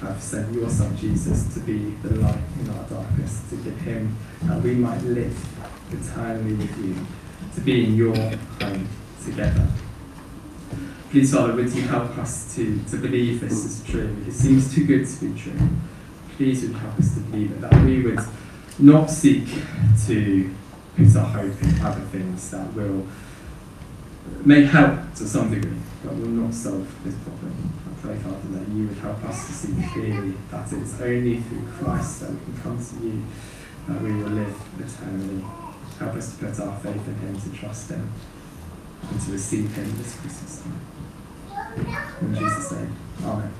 have 0.00 0.20
sent 0.22 0.54
your 0.54 0.70
Son 0.70 0.96
Jesus 0.96 1.52
to 1.54 1.60
be 1.60 1.90
the 2.02 2.14
light 2.16 2.40
in 2.58 2.70
our 2.70 2.84
darkness, 2.84 3.42
to 3.50 3.56
give 3.56 3.76
him 3.80 4.16
that 4.42 4.62
we 4.62 4.74
might 4.74 5.02
live 5.02 5.36
eternally 5.92 6.54
with 6.54 6.78
you, 6.78 6.96
to 7.54 7.60
be 7.60 7.84
in 7.84 7.96
your 7.96 8.14
home 8.14 8.88
together. 9.24 9.66
Please, 11.10 11.34
Father, 11.34 11.54
would 11.54 11.72
you 11.72 11.82
help 11.82 12.16
us 12.18 12.54
to, 12.54 12.80
to 12.90 12.96
believe 12.96 13.40
this 13.40 13.64
is 13.64 13.82
true? 13.84 14.16
It 14.26 14.32
seems 14.32 14.72
too 14.72 14.86
good 14.86 15.06
to 15.06 15.24
be 15.24 15.40
true. 15.40 15.58
Please 16.36 16.62
would 16.62 16.76
help 16.76 16.98
us 16.98 17.14
to 17.14 17.20
believe 17.20 17.52
it, 17.52 17.60
that 17.60 17.84
we 17.84 18.02
would 18.02 18.20
not 18.78 19.10
seek 19.10 19.46
to 20.06 20.54
put 20.96 21.16
our 21.16 21.26
hope 21.26 21.62
in 21.62 21.80
other 21.80 22.00
things 22.12 22.50
that 22.50 22.72
will 22.74 23.06
may 24.44 24.64
help 24.64 25.14
to 25.14 25.26
some 25.26 25.50
degree, 25.50 25.76
but 26.04 26.14
will 26.14 26.28
not 26.28 26.54
solve 26.54 26.86
this 27.04 27.14
problem. 27.16 27.72
I 27.90 28.00
pray, 28.00 28.16
Father, 28.18 28.58
that 28.58 28.68
you 28.68 28.86
would 28.86 28.98
help 28.98 29.22
us 29.24 29.46
to 29.46 29.52
see 29.52 29.74
clearly 29.92 30.34
that 30.50 30.72
it's 30.72 31.00
only 31.00 31.40
through 31.40 31.66
Christ 31.72 32.20
that 32.20 32.30
we 32.30 32.38
can 32.44 32.62
come 32.62 32.78
to 32.78 33.06
you, 33.06 33.22
that 33.88 34.00
we 34.00 34.12
will 34.12 34.30
live 34.30 34.56
eternally. 34.78 35.44
Help 36.00 36.14
us 36.14 36.34
to 36.34 36.46
put 36.46 36.58
our 36.60 36.78
faith 36.80 37.06
in 37.08 37.14
Him, 37.16 37.38
to 37.38 37.50
trust 37.50 37.90
Him, 37.90 38.10
and 39.10 39.20
to 39.20 39.32
receive 39.32 39.70
Him 39.74 39.96
this 39.98 40.16
Christmas 40.16 40.62
time. 40.62 40.80
In 42.22 42.34
Jesus' 42.34 42.72
name, 42.72 42.96
Amen. 43.22 43.50